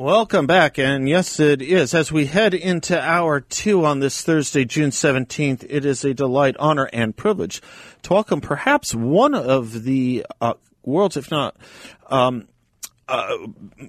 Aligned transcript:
Welcome 0.00 0.46
back, 0.46 0.78
and 0.78 1.06
yes, 1.06 1.38
it 1.40 1.60
is. 1.60 1.92
As 1.92 2.10
we 2.10 2.24
head 2.24 2.54
into 2.54 2.98
hour 2.98 3.42
two 3.42 3.84
on 3.84 4.00
this 4.00 4.22
Thursday, 4.22 4.64
June 4.64 4.88
17th, 4.88 5.66
it 5.68 5.84
is 5.84 6.06
a 6.06 6.14
delight, 6.14 6.56
honor, 6.58 6.88
and 6.90 7.14
privilege 7.14 7.60
to 8.04 8.14
welcome 8.14 8.40
perhaps 8.40 8.94
one 8.94 9.34
of 9.34 9.82
the 9.82 10.24
uh, 10.40 10.54
world's, 10.82 11.18
if 11.18 11.30
not 11.30 11.54
um, 12.06 12.48
uh, 13.08 13.36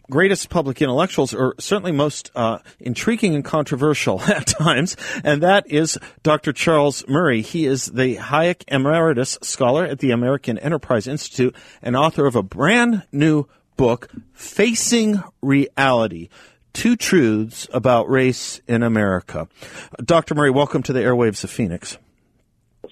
greatest 0.09 0.49
public 0.49 0.81
intellectuals, 0.81 1.33
or 1.33 1.55
certainly 1.59 1.93
most 1.93 2.29
uh, 2.35 2.57
intriguing 2.81 3.33
and 3.33 3.45
controversial 3.45 4.19
at 4.29 4.47
times, 4.47 4.97
and 5.23 5.41
that 5.43 5.71
is 5.71 5.97
Dr. 6.23 6.51
Charles 6.51 7.07
Murray. 7.07 7.41
He 7.41 7.65
is 7.65 7.85
the 7.85 8.17
Hayek 8.17 8.65
Emeritus 8.67 9.37
Scholar 9.43 9.85
at 9.85 9.99
the 9.99 10.11
American 10.11 10.57
Enterprise 10.57 11.07
Institute 11.07 11.55
and 11.81 11.95
author 11.95 12.25
of 12.25 12.35
a 12.35 12.43
brand 12.43 13.03
new 13.13 13.47
book, 13.81 14.09
Facing 14.33 15.23
Reality. 15.41 16.29
Two 16.71 16.95
truths 16.95 17.67
about 17.73 18.07
race 18.07 18.61
in 18.67 18.83
America. 18.83 19.47
Dr. 20.05 20.35
Murray, 20.35 20.51
welcome 20.51 20.83
to 20.83 20.93
the 20.93 20.99
airwaves 20.99 21.43
of 21.43 21.49
Phoenix. 21.49 21.97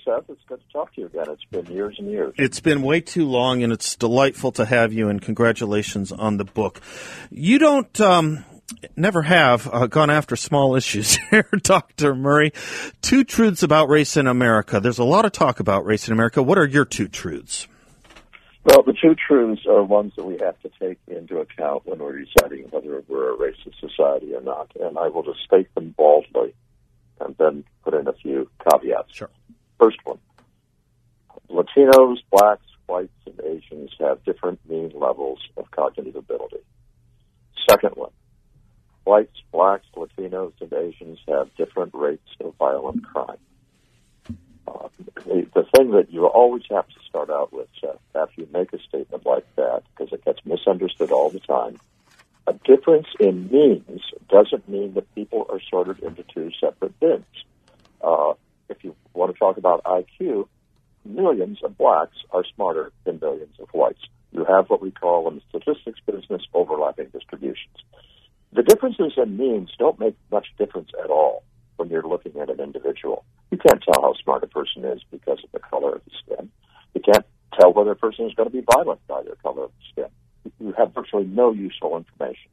Seth, 0.04 0.24
it's 0.30 0.42
good 0.48 0.60
to 0.60 0.74
talk 0.74 0.92
to 0.96 1.02
you 1.02 1.06
again. 1.06 1.26
It's 1.30 1.46
been 1.46 1.68
years 1.68 1.96
and 2.00 2.10
years. 2.10 2.34
It's 2.40 2.60
been 2.60 2.82
way 2.82 3.02
too 3.02 3.28
long, 3.28 3.62
and 3.62 3.72
it's 3.72 3.96
delightful 3.96 4.52
to 4.54 4.66
have 4.66 4.92
you, 4.92 5.10
and 5.10 5.22
congratulations 5.22 6.12
on 6.12 6.38
the 6.38 6.44
book. 6.44 6.82
You 7.30 7.60
don't, 7.60 8.02
um, 8.02 8.44
never 8.96 9.22
have 9.22 9.70
uh, 9.72 9.86
gone 9.86 10.10
after 10.10 10.36
small 10.36 10.76
issues 10.76 11.20
here, 11.30 11.48
Dr. 11.62 12.16
Murray. 12.16 12.52
Two 13.04 13.24
truths 13.24 13.62
about 13.62 13.90
race 13.90 14.18
in 14.18 14.26
America. 14.26 14.80
There's 14.80 14.98
a 14.98 15.04
lot 15.04 15.26
of 15.26 15.34
talk 15.34 15.60
about 15.60 15.86
race 15.86 16.08
in 16.08 16.14
America. 16.14 16.42
What 16.42 16.58
are 16.58 16.66
your 16.66 16.86
two 16.86 17.08
truths? 17.08 17.68
Well, 18.70 18.84
the 18.84 18.94
two 18.94 19.16
truths 19.16 19.66
are 19.68 19.84
ones 19.84 20.14
that 20.16 20.26
we 20.26 20.38
have 20.42 20.60
to 20.62 20.70
take 20.80 21.00
into 21.08 21.40
account 21.40 21.88
when 21.88 21.98
we're 21.98 22.24
deciding 22.24 22.66
whether 22.70 23.04
we're 23.08 23.34
a 23.34 23.38
racist 23.38 23.80
society 23.80 24.36
or 24.36 24.42
not. 24.42 24.72
And 24.80 24.96
I 24.96 25.08
will 25.08 25.24
just 25.24 25.40
state 25.44 25.74
them 25.74 25.96
baldly 25.98 26.54
and 27.20 27.36
then 27.40 27.64
put 27.84 27.96
in 27.96 28.08
a 28.08 28.14
few 28.14 28.48
caveats. 28.70 29.16
Sure. 29.16 29.30
First 29.80 29.98
one 30.04 30.20
Latinos, 31.50 32.18
blacks, 32.30 32.68
whites, 32.86 33.10
and 33.26 33.42
Asians 33.44 33.90
have 34.00 34.24
different 34.24 34.60
mean 34.70 34.92
levels 34.94 35.40
of 35.58 35.72
cognitive 35.72 36.16
ability. 36.16 36.62
Second 37.68 37.96
one 37.96 38.12
whites, 39.04 39.42
blacks, 39.52 39.88
Latinos, 39.96 40.54
and 40.62 40.72
Asians 40.72 41.18
have 41.28 41.50
different 41.56 41.96
rates 41.96 42.30
of 42.40 42.54
violent 42.60 43.04
crime. 43.04 43.40
Uh, 44.70 44.88
the, 45.26 45.66
thing 45.76 45.92
that 45.92 46.12
you 46.12 46.26
always 46.26 46.64
have 46.70 46.88
to 46.88 47.00
start 47.08 47.30
out 47.30 47.52
with, 47.52 47.68
after 48.16 48.42
you 48.42 48.48
make 48.54 48.72
a 48.74 48.80
statement 48.80 49.26
like 49.26 49.46
that, 49.56 49.84
because 49.92 50.14
it 50.14 50.24
gets 50.26 50.40
misunderstood 50.46 51.12
all 51.12 51.30
the 51.30 51.40
time, 51.40 51.80
a 52.48 52.54
difference 52.66 53.08
in 53.20 53.50
means 53.52 54.02
doesn't 54.30 54.68
mean 54.68 54.94
that 54.94 55.14
people 55.16 55.46
are 55.50 55.60
sorted 55.70 56.00
into 56.00 56.24
two 56.34 56.52
separate 56.60 57.00
bins. 57.00 57.26
Uh, 58.02 58.34
if 58.70 58.84
you 58.84 58.96
want 59.14 59.34
to 59.34 59.40
talk 59.40 59.58
about 59.58 59.84
IQ, 59.84 60.48
millions 61.06 61.60
of 61.64 61.78
blacks 61.78 62.18
are 62.32 62.44
smarter 62.56 62.92
than 63.04 63.20
millions 63.20 63.56
of 63.60 63.70
whites. 63.70 64.02
You 64.32 64.46
have 64.46 64.70
what 64.70 64.82
we 64.82 64.92
call 64.92 65.28
in 65.28 65.36
the 65.36 65.42
statistics 65.50 66.00
business 66.06 66.44
overlapping 66.54 67.08
distributions. 67.08 67.78
The 68.54 68.64
differences 68.64 69.14
in 69.18 69.38
means 69.38 69.72
don't 69.78 70.00
make 70.00 70.16
much 70.32 70.48
difference 70.58 70.90
at 71.04 71.10
all 71.10 71.44
smart 74.30 74.44
a 74.44 74.48
person 74.48 74.86
is 74.86 75.02
because 75.12 75.40
of 75.44 75.52
the 75.52 75.60
color 75.60 75.96
of 75.96 76.02
the 76.06 76.12
skin. 76.24 76.50
You 76.94 77.02
can't 77.02 77.26
tell 77.60 77.74
whether 77.74 77.92
a 77.92 77.96
person 77.96 78.26
is 78.26 78.34
going 78.36 78.50
to 78.50 78.56
be 78.56 78.64
violent 78.76 79.06
by 79.08 79.24
their 79.24 79.36
color 79.36 79.64
of 79.66 79.72
the 79.72 80.04
skin. 80.04 80.54
You 80.60 80.74
have 80.78 80.94
virtually 80.94 81.26
no 81.26 81.52
useful 81.52 81.98
information. 81.98 82.52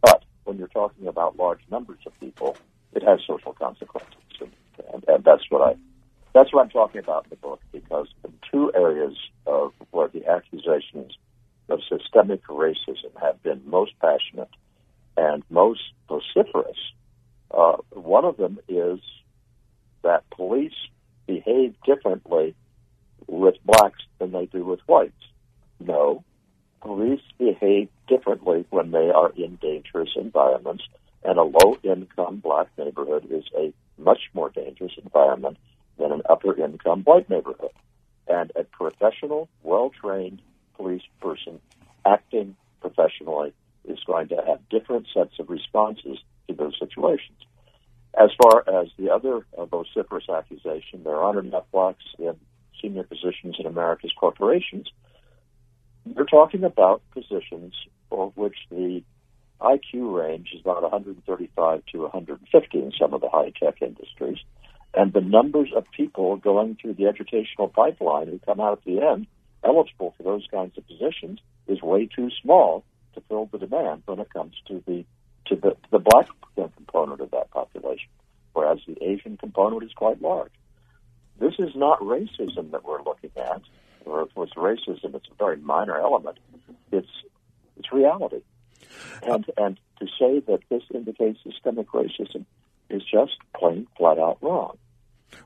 But 0.00 0.24
when 0.44 0.58
you're 0.58 0.68
talking 0.68 1.06
about 1.06 1.36
large 1.36 1.60
numbers 1.70 2.00
of 2.06 2.18
people, 2.18 2.56
it 2.92 3.02
has 3.04 3.20
social 3.26 3.52
consequences, 3.52 4.12
and, 4.40 4.50
and, 4.92 5.04
and 5.06 5.24
that's 5.24 5.44
what 5.48 5.62
I 5.62 5.76
that's 6.34 6.52
what 6.52 6.62
I'm 6.64 6.70
talking 6.70 6.98
about 6.98 7.24
in 7.24 7.30
the 7.30 7.36
book. 7.36 7.60
Because 7.70 8.08
in 8.24 8.32
two 8.50 8.72
areas 8.74 9.16
of 9.46 9.72
where 9.90 10.08
the 10.08 10.26
accusations 10.26 11.16
of 11.68 11.80
systemic 11.88 12.44
racism 12.48 13.12
have 13.20 13.42
been 13.42 13.62
most 13.64 13.92
passionate 14.00 14.50
and 15.16 15.42
most 15.50 15.82
vociferous, 16.08 16.76
uh, 17.50 17.76
one 17.90 18.24
of 18.24 18.36
them 18.36 18.58
is 18.68 18.98
that 20.02 20.28
police 20.30 20.72
behave 21.26 21.74
differently 21.84 22.54
with 23.26 23.54
blacks 23.64 24.00
than 24.18 24.32
they 24.32 24.46
do 24.46 24.64
with 24.64 24.80
whites. 24.86 25.12
No, 25.80 26.24
police 26.80 27.22
behave 27.38 27.88
differently 28.08 28.66
when 28.70 28.90
they 28.90 29.10
are 29.10 29.30
in 29.36 29.56
dangerous 29.56 30.10
environments, 30.16 30.84
and 31.24 31.38
a 31.38 31.42
low 31.42 31.78
income 31.82 32.38
black 32.38 32.68
neighborhood 32.76 33.26
is 33.30 33.44
a 33.56 33.72
much 33.98 34.30
more 34.34 34.50
dangerous 34.50 34.92
environment 35.02 35.56
than 35.98 36.12
an 36.12 36.22
upper 36.28 36.54
income 36.60 37.02
white 37.02 37.28
neighborhood. 37.30 37.70
And 38.28 38.52
a 38.56 38.64
professional, 38.64 39.48
well 39.62 39.90
trained 39.90 40.40
police 40.76 41.02
person 41.20 41.60
acting 42.04 42.56
professionally 42.80 43.52
is 43.84 43.98
going 44.06 44.28
to 44.28 44.36
have 44.46 44.68
different 44.68 45.06
sets 45.12 45.38
of 45.38 45.48
responses 45.50 46.18
to 46.48 46.54
those 46.54 46.76
situations. 46.78 47.38
As 48.18 48.30
far 48.42 48.62
as 48.82 48.88
the 48.98 49.10
other 49.10 49.46
uh, 49.56 49.64
vociferous 49.64 50.28
accusation, 50.28 51.02
there 51.02 51.16
aren't 51.16 51.46
enough 51.46 51.64
blacks 51.72 52.04
in 52.18 52.36
senior 52.80 53.04
positions 53.04 53.56
in 53.58 53.66
America's 53.66 54.12
corporations. 54.18 54.86
You're 56.04 56.26
talking 56.26 56.64
about 56.64 57.00
positions 57.22 57.74
for 58.08 58.32
which 58.34 58.56
the 58.70 59.02
IQ 59.60 60.18
range 60.18 60.48
is 60.54 60.60
about 60.60 60.82
135 60.82 61.82
to 61.92 61.98
150 62.02 62.78
in 62.78 62.92
some 63.00 63.14
of 63.14 63.20
the 63.20 63.28
high 63.28 63.50
tech 63.50 63.80
industries. 63.80 64.38
And 64.94 65.12
the 65.12 65.20
numbers 65.20 65.70
of 65.74 65.84
people 65.96 66.36
going 66.36 66.76
through 66.80 66.94
the 66.94 67.06
educational 67.06 67.68
pipeline 67.68 68.26
who 68.26 68.38
come 68.40 68.60
out 68.60 68.78
at 68.78 68.84
the 68.84 69.00
end 69.00 69.26
eligible 69.64 70.14
for 70.16 70.22
those 70.22 70.46
kinds 70.50 70.76
of 70.76 70.86
positions 70.86 71.38
is 71.66 71.80
way 71.80 72.06
too 72.06 72.28
small 72.42 72.84
to 73.14 73.22
fill 73.28 73.46
the 73.46 73.58
demand 73.58 74.02
when 74.06 74.18
it 74.18 74.32
comes 74.32 74.54
to 74.68 74.82
the 74.86 75.04
to 75.46 75.56
the, 75.56 75.76
the 75.90 75.98
black 75.98 76.28
component 76.54 77.20
of 77.20 77.30
that 77.32 77.50
population, 77.50 78.08
whereas 78.52 78.78
the 78.86 79.02
Asian 79.02 79.36
component 79.36 79.82
is 79.82 79.92
quite 79.92 80.22
large. 80.22 80.52
This 81.40 81.54
is 81.58 81.74
not 81.74 82.00
racism 82.00 82.70
that 82.70 82.84
we're 82.84 83.02
looking 83.02 83.30
at, 83.36 83.62
it's 84.06 84.54
racism, 84.54 85.14
it's 85.14 85.28
a 85.30 85.34
very 85.38 85.56
minor 85.56 85.98
element. 85.98 86.38
It's 86.90 87.08
it's 87.76 87.92
reality, 87.92 88.42
and 89.22 89.44
and 89.56 89.78
to 90.00 90.06
say 90.18 90.40
that 90.40 90.60
this 90.68 90.82
indicates 90.94 91.38
systemic 91.42 91.88
racism 91.88 92.44
is 92.90 93.02
just 93.02 93.32
plain 93.56 93.86
flat 93.96 94.18
out 94.18 94.38
wrong. 94.42 94.76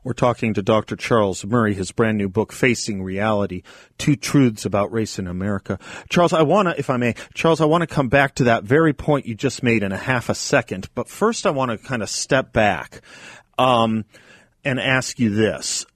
We're 0.03 0.15
talking 0.15 0.55
to 0.55 0.63
Dr. 0.63 0.97
Charles 0.97 1.45
Murray, 1.45 1.75
his 1.75 1.93
brand 1.93 2.19
new 2.19 2.29
book, 2.29 2.53
Facing 2.53 3.03
Reality, 3.03 3.63
Two 3.99 4.17
Truths 4.17 4.65
About 4.65 4.93
Race 4.93 5.19
in 5.19 5.27
America. 5.27 5.79
Charles, 6.09 6.33
I 6.33 6.43
want 6.43 6.69
to, 6.69 6.79
if 6.79 6.91
I 6.91 6.97
may, 6.97 7.15
Charles, 7.35 7.61
I 7.61 7.67
want 7.67 7.83
to 7.83 7.87
come 7.87 8.09
back 8.09 8.35
to 8.37 8.45
that 8.45 8.65
very 8.65 8.93
point 8.93 9.27
you 9.27 9.35
just 9.35 9.63
made 9.63 9.83
in 9.83 9.93
a 9.93 9.97
half 9.97 10.29
a 10.29 10.35
second. 10.35 10.89
But 10.95 11.09
first, 11.09 11.47
I 11.47 11.51
want 11.51 11.71
to 11.71 11.79
kind 11.79 12.03
of 12.03 12.09
step 12.09 12.53
back 12.53 13.01
um, 13.59 14.05
and 14.65 14.81
ask 14.81 15.19
you 15.19 15.31
this. 15.31 15.87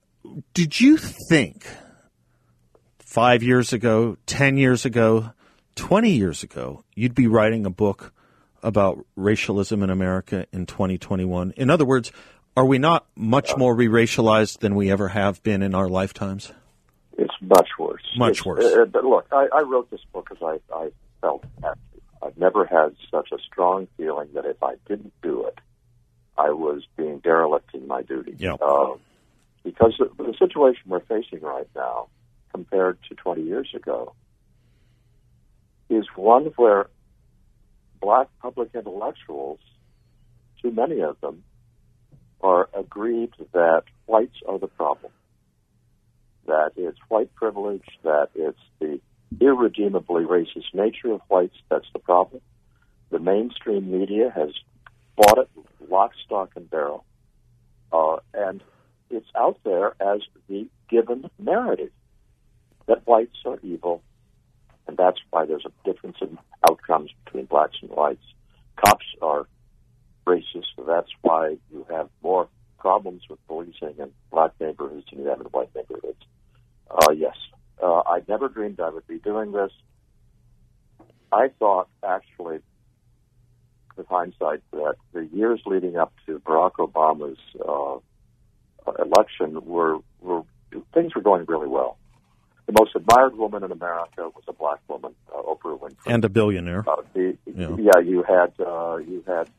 Did 0.55 0.81
you 0.81 0.97
think 0.97 1.67
five 3.11 3.43
years 3.43 3.73
ago, 3.73 4.17
10 4.27 4.57
years 4.57 4.85
ago, 4.85 5.33
20 5.75 6.11
years 6.11 6.45
ago, 6.45 6.85
you'd 6.95 7.15
be 7.15 7.27
writing 7.27 7.67
a 7.67 7.71
book 7.71 8.13
about 8.63 9.05
racialism 9.17 9.83
in 9.83 9.91
America 9.91 10.47
in 10.53 10.65
2021? 10.65 11.53
In 11.57 11.71
other 11.71 11.85
words, 11.85 12.13
are 12.57 12.65
we 12.65 12.79
not 12.79 13.05
much 13.17 13.57
more 13.57 13.75
re-racialized 13.75 14.61
than 14.61 14.77
we 14.77 14.93
ever 14.93 15.09
have 15.09 15.43
been 15.43 15.61
in 15.61 15.75
our 15.75 15.89
lifetimes? 15.89 16.53
It's 17.19 17.35
much 17.41 17.71
worse. 17.81 18.05
Much 18.17 18.31
it's, 18.39 18.47
worse. 18.47 18.65
Uh, 18.65 18.85
but 18.85 19.05
look, 19.05 19.27
I, 19.33 19.49
I 19.57 19.63
wrote 19.63 19.91
this 19.91 20.05
book 20.13 20.29
because 20.31 20.61
I, 20.71 20.75
I 20.75 20.93
felt 21.21 21.43
to. 21.63 21.75
I've 22.23 22.39
never 22.39 22.65
had 22.65 22.95
such 23.11 23.33
a 23.33 23.39
strong 23.39 23.89
feeling 23.97 24.29
that 24.35 24.45
if 24.45 24.63
I 24.63 24.75
didn't 24.87 25.15
do 25.21 25.47
it, 25.47 25.59
I 26.39 26.51
was 26.51 26.83
being 26.97 27.19
derelict 27.19 27.75
in 27.75 27.89
my 27.89 28.03
duty. 28.03 28.37
Yeah. 28.39 28.55
Uh, 28.55 28.99
because 29.65 29.95
the, 29.99 30.11
the 30.23 30.35
situation 30.39 30.83
we're 30.87 31.01
facing 31.01 31.41
right 31.41 31.69
now, 31.75 32.09
compared 32.53 32.99
to 33.09 33.15
20 33.15 33.43
years 33.43 33.71
ago, 33.75 34.15
is 35.89 36.07
one 36.15 36.47
where 36.57 36.87
black 38.01 38.29
public 38.41 38.71
intellectuals, 38.75 39.61
too 40.63 40.71
many 40.71 41.01
of 41.01 41.21
them, 41.21 41.43
are 42.41 42.69
agreed 42.73 43.31
that 43.53 43.83
whites 44.07 44.37
are 44.49 44.59
the 44.59 44.67
problem. 44.67 45.13
That 46.47 46.73
it's 46.77 46.99
white 47.09 47.35
privilege, 47.35 47.85
that 48.03 48.29
it's 48.35 48.59
the 48.79 49.01
irredeemably 49.41 50.25
racist 50.25 50.75
nature 50.75 51.13
of 51.13 51.21
whites 51.29 51.57
that's 51.69 51.87
the 51.93 51.99
problem. 51.99 52.41
The 53.11 53.19
mainstream 53.19 53.91
media 53.91 54.33
has 54.35 54.51
bought 55.17 55.39
it 55.39 55.51
lock, 55.89 56.13
stock, 56.25 56.51
and 56.57 56.71
barrel. 56.71 57.05
Uh, 57.93 58.17
and 58.33 58.63
it's 59.11 59.27
out 59.37 59.59
there 59.65 59.95
as 60.01 60.21
the 60.49 60.69
given 60.89 61.29
narrative 61.39 61.91
that 62.91 63.07
whites 63.07 63.37
are 63.47 63.59
evil, 63.63 64.03
and 64.89 64.97
that's 64.97 65.21
why 65.31 65.47
there's 65.47 65.65
a 65.65 65.91
difference 65.91 66.17
in 66.21 66.37
outcomes 66.69 67.11
between 67.25 67.45
blacks 67.45 67.77
and 67.81 67.91
whites. 67.91 68.25
Cops 68.85 69.07
are 69.23 69.47
racist, 70.27 70.67
so 70.77 70.83
that's 70.85 71.11
why 71.23 71.57
you 71.73 71.87
have 71.89 72.09
more 72.21 72.49
problems 72.81 73.23
with 73.31 73.39
policing 73.47 73.95
in 74.01 74.11
black 74.33 74.51
neighborhoods 74.61 75.07
than 75.09 75.21
you 75.21 75.29
have 75.29 75.41
in 75.41 75.47
white 75.47 75.71
neighborhoods. 75.77 76.19
Uh, 76.91 77.13
yes, 77.13 77.37
uh, 77.81 78.03
I 78.05 78.23
never 78.27 78.49
dreamed 78.49 78.81
I 78.81 78.91
would 78.91 79.07
be 79.07 79.21
doing 79.21 79.53
this. 79.53 79.71
I 81.31 81.51
thought, 81.61 81.89
actually, 82.05 82.59
with 83.97 84.09
hindsight, 84.09 84.63
that 84.73 84.97
the 85.13 85.27
years 85.33 85.61
leading 85.65 85.97
up 85.97 86.13
to 86.27 86.41
Barack 86.41 86.73
Obama's 86.81 87.39
uh, 87.65 87.99
election 89.01 89.65
were, 89.65 89.99
were 90.21 90.43
things 90.93 91.15
were 91.15 91.23
going 91.23 91.45
really 91.47 91.69
well. 91.69 92.00
The 92.71 92.79
most 92.79 92.95
admired 92.95 93.37
woman 93.37 93.65
in 93.65 93.73
America 93.73 94.29
was 94.29 94.45
a 94.47 94.53
black 94.53 94.79
woman, 94.87 95.13
uh, 95.35 95.43
Oprah 95.43 95.77
Winfrey, 95.77 96.07
and 96.07 96.25
a 96.25 96.29
billionaire. 96.29 96.85
Uh, 96.89 97.03
the, 97.15 97.37
yeah. 97.45 97.75
yeah, 97.77 97.99
you 97.99 98.23
had 98.23 98.53
uh, 98.65 98.99
you 98.99 99.25
had 99.27 99.51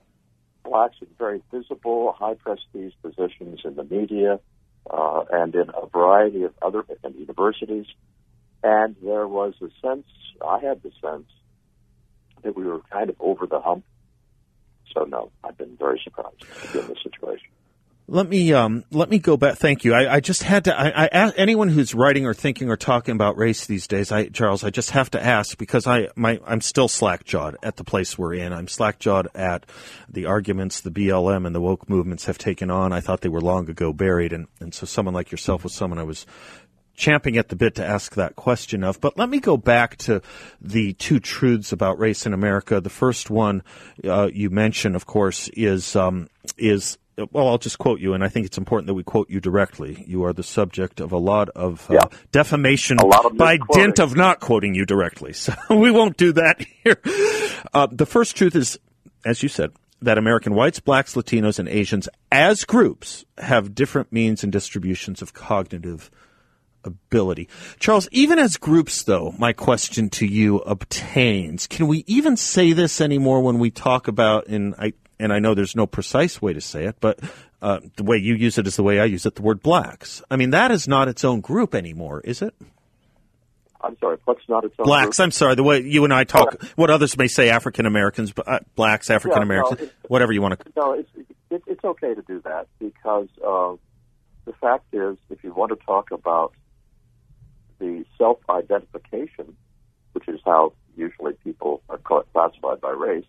blacks 0.64 0.96
in 1.02 1.08
very 1.20 1.42
visible, 1.52 2.16
high 2.18 2.36
prestige 2.36 2.94
positions 3.02 3.60
in 3.66 3.76
the 3.76 3.84
media 3.84 4.40
uh, 4.90 5.24
and 5.30 5.54
in 5.56 5.70
a 5.76 5.88
variety 5.88 6.44
of 6.44 6.54
other 6.62 6.86
universities. 7.14 7.86
And 8.64 8.96
there 9.04 9.28
was 9.28 9.56
a 9.62 9.68
sense, 9.86 10.08
I 10.42 10.60
had 10.60 10.82
the 10.82 10.92
sense, 11.02 11.28
that 12.44 12.56
we 12.56 12.64
were 12.64 12.80
kind 12.94 13.10
of 13.10 13.18
over 13.20 13.46
the 13.46 13.60
hump. 13.60 13.84
So, 14.94 15.04
no, 15.04 15.32
I've 15.44 15.58
been 15.58 15.76
very 15.76 16.00
surprised 16.02 16.46
in 16.74 16.88
this 16.88 17.04
situation. 17.04 17.50
Let 18.12 18.28
me 18.28 18.52
um, 18.52 18.84
let 18.92 19.10
me 19.10 19.20
go 19.20 19.38
back. 19.38 19.58
Thank 19.58 19.86
you. 19.86 19.94
I, 19.94 20.16
I 20.16 20.20
just 20.20 20.44
had 20.44 20.66
to. 20.66 20.78
I, 20.78 21.08
I 21.10 21.32
anyone 21.38 21.70
who's 21.70 21.96
writing 21.96 22.26
or 22.26 22.34
thinking 22.34 22.70
or 22.70 22.76
talking 22.76 23.16
about 23.16 23.38
race 23.38 23.66
these 23.66 23.88
days, 23.88 24.12
I, 24.12 24.28
Charles, 24.28 24.66
I 24.66 24.70
just 24.70 24.92
have 24.92 25.10
to 25.12 25.26
ask 25.26 25.58
because 25.58 25.88
I 25.88 26.10
my 26.18 26.42
I'm 26.46 26.60
still 26.60 26.90
slack 26.90 27.24
jawed 27.24 27.56
at 27.64 27.78
the 27.78 27.86
place 27.86 28.18
we're 28.18 28.34
in. 28.34 28.52
I'm 28.52 28.68
slack 28.68 29.00
jawed 29.00 29.30
at 29.34 29.66
the 30.10 30.26
arguments 30.26 30.82
the 30.82 30.92
BLM 30.92 31.48
and 31.48 31.56
the 31.56 31.62
woke 31.62 31.90
movements 31.90 32.26
have 32.26 32.38
taken 32.38 32.70
on. 32.70 32.92
I 32.92 33.00
thought 33.00 33.22
they 33.22 33.30
were 33.30 33.40
long 33.40 33.70
ago 33.70 33.94
buried, 33.94 34.34
and 34.34 34.48
and 34.60 34.74
so 34.74 34.86
someone 34.86 35.14
like 35.14 35.32
yourself 35.32 35.64
was 35.64 35.74
someone 35.74 35.98
I 35.98 36.04
was 36.04 36.26
champing 36.94 37.38
at 37.38 37.48
the 37.48 37.56
bit 37.56 37.76
to 37.76 37.86
ask 37.86 38.16
that 38.16 38.36
question 38.36 38.84
of. 38.84 39.00
But 39.00 39.18
let 39.18 39.30
me 39.30 39.40
go 39.40 39.56
back 39.56 39.96
to 40.00 40.22
the 40.60 40.92
two 40.96 41.22
truths 41.22 41.72
about 41.72 41.98
race 41.98 42.26
in 42.26 42.34
America. 42.34 42.82
The 42.82 42.90
first 42.90 43.30
one 43.30 43.64
uh, 44.04 44.28
you 44.34 44.50
mentioned, 44.50 44.98
of 44.98 45.06
course, 45.06 45.48
is 45.54 45.96
um, 45.96 46.28
is 46.58 46.98
well, 47.32 47.48
I'll 47.48 47.58
just 47.58 47.78
quote 47.78 48.00
you, 48.00 48.14
and 48.14 48.24
I 48.24 48.30
think 48.30 48.46
it's 48.46 48.58
important 48.58 48.88
that 48.88 48.94
we 48.94 49.04
quote 49.04 49.30
you 49.30 49.40
directly. 49.40 50.04
You 50.08 50.26
are 50.26 50.34
the 50.34 50.44
subject 50.44 51.00
of 51.00 51.12
a 51.12 51.18
lot 51.18 51.50
of 51.50 51.90
uh, 51.90 51.96
yeah. 51.96 52.18
defamation 52.32 53.00
of 53.00 53.38
by 53.38 53.60
dint 53.74 54.00
of 54.00 54.16
not 54.16 54.40
quoting 54.40 54.76
you 54.76 54.86
directly. 54.86 55.34
So 55.42 55.56
we 55.70 55.90
won't 55.90 56.18
do 56.18 56.34
that 56.34 56.64
here. 56.84 56.98
Uh, 57.74 57.88
the 57.92 58.06
first 58.06 58.36
truth 58.36 58.56
is, 58.56 58.78
as 59.26 59.42
you 59.42 59.50
said, 59.50 59.72
that 60.02 60.18
American 60.18 60.54
whites, 60.54 60.80
blacks, 60.80 61.16
Latinos, 61.16 61.58
and 61.58 61.68
Asians 61.68 62.08
as 62.32 62.64
groups 62.64 63.26
have 63.38 63.74
different 63.74 64.12
means 64.12 64.44
and 64.44 64.52
distributions 64.52 65.22
of 65.22 65.34
cognitive 65.34 66.12
ability. 66.84 67.48
Charles, 67.80 68.08
even 68.12 68.40
as 68.40 68.58
groups, 68.58 69.04
though, 69.04 69.34
my 69.38 69.54
question 69.54 70.10
to 70.12 70.26
you 70.26 70.58
obtains. 70.58 71.68
Can 71.68 71.88
we 71.88 72.04
even 72.08 72.38
say 72.38 72.74
this 72.74 73.02
anymore 73.02 73.42
when 73.42 73.60
we 73.60 73.72
talk 73.72 74.08
about, 74.08 74.48
and 74.48 74.76
I, 74.78 74.94
and 75.22 75.32
I 75.32 75.40
know 75.40 75.54
there's 75.54 75.76
no 75.76 75.86
precise 75.86 76.42
way 76.42 76.54
to 76.54 76.62
say 76.62 76.86
it, 76.86 76.96
but 77.00 77.20
uh, 77.62 77.80
the 77.96 78.04
way 78.04 78.18
you 78.18 78.34
use 78.34 78.58
it 78.58 78.66
is 78.66 78.76
the 78.76 78.84
way 78.84 79.00
I 79.00 79.06
use 79.06 79.26
it, 79.26 79.36
the 79.36 79.42
word 79.44 79.62
blacks. 79.62 80.24
I 80.32 80.36
mean, 80.36 80.50
that 80.50 80.72
is 80.72 80.88
not 80.88 81.08
its 81.08 81.24
own 81.24 81.42
group 81.42 81.76
anymore, 81.76 82.22
is 82.22 82.42
it? 82.42 82.56
I'm 83.84 83.98
sorry, 84.00 84.18
what's 84.26 84.48
not 84.48 84.64
its 84.64 84.76
own 84.80 84.86
Blacks, 84.86 85.18
group? 85.18 85.26
I'm 85.26 85.32
sorry, 85.32 85.56
the 85.56 85.64
way 85.64 85.82
you 85.82 86.04
and 86.04 86.14
I 86.14 86.24
talk, 86.24 86.58
oh. 86.62 86.68
what 86.76 86.90
others 86.90 87.18
may 87.18 87.28
say 87.28 87.50
African 87.50 87.86
Americans, 87.86 88.34
uh, 88.46 88.60
blacks, 88.76 89.10
African 89.10 89.42
Americans, 89.42 89.80
yeah, 89.80 89.86
no, 89.86 89.92
whatever 90.08 90.32
you 90.34 90.42
want 90.42 90.60
to. 90.60 90.66
No, 90.76 90.94
it's, 90.94 91.10
it, 91.50 91.64
it's 91.68 91.84
okay 91.84 92.14
to 92.14 92.22
do 92.22 92.42
that 92.42 92.68
because 92.80 93.28
uh, 93.46 93.76
the 94.46 94.54
fact 94.60 94.86
is, 94.94 95.18
if 95.30 95.44
you 95.44 95.54
want 95.54 95.70
to 95.70 95.86
talk 95.86 96.12
about 96.12 96.54
the 97.80 98.06
self 98.18 98.38
identification, 98.50 99.56
which 100.14 100.28
is 100.28 100.40
how 100.46 100.74
usually 100.96 101.34
people 101.44 101.82
are 101.90 101.98
classified 101.98 102.82
by 102.82 102.92
race, 102.92 103.26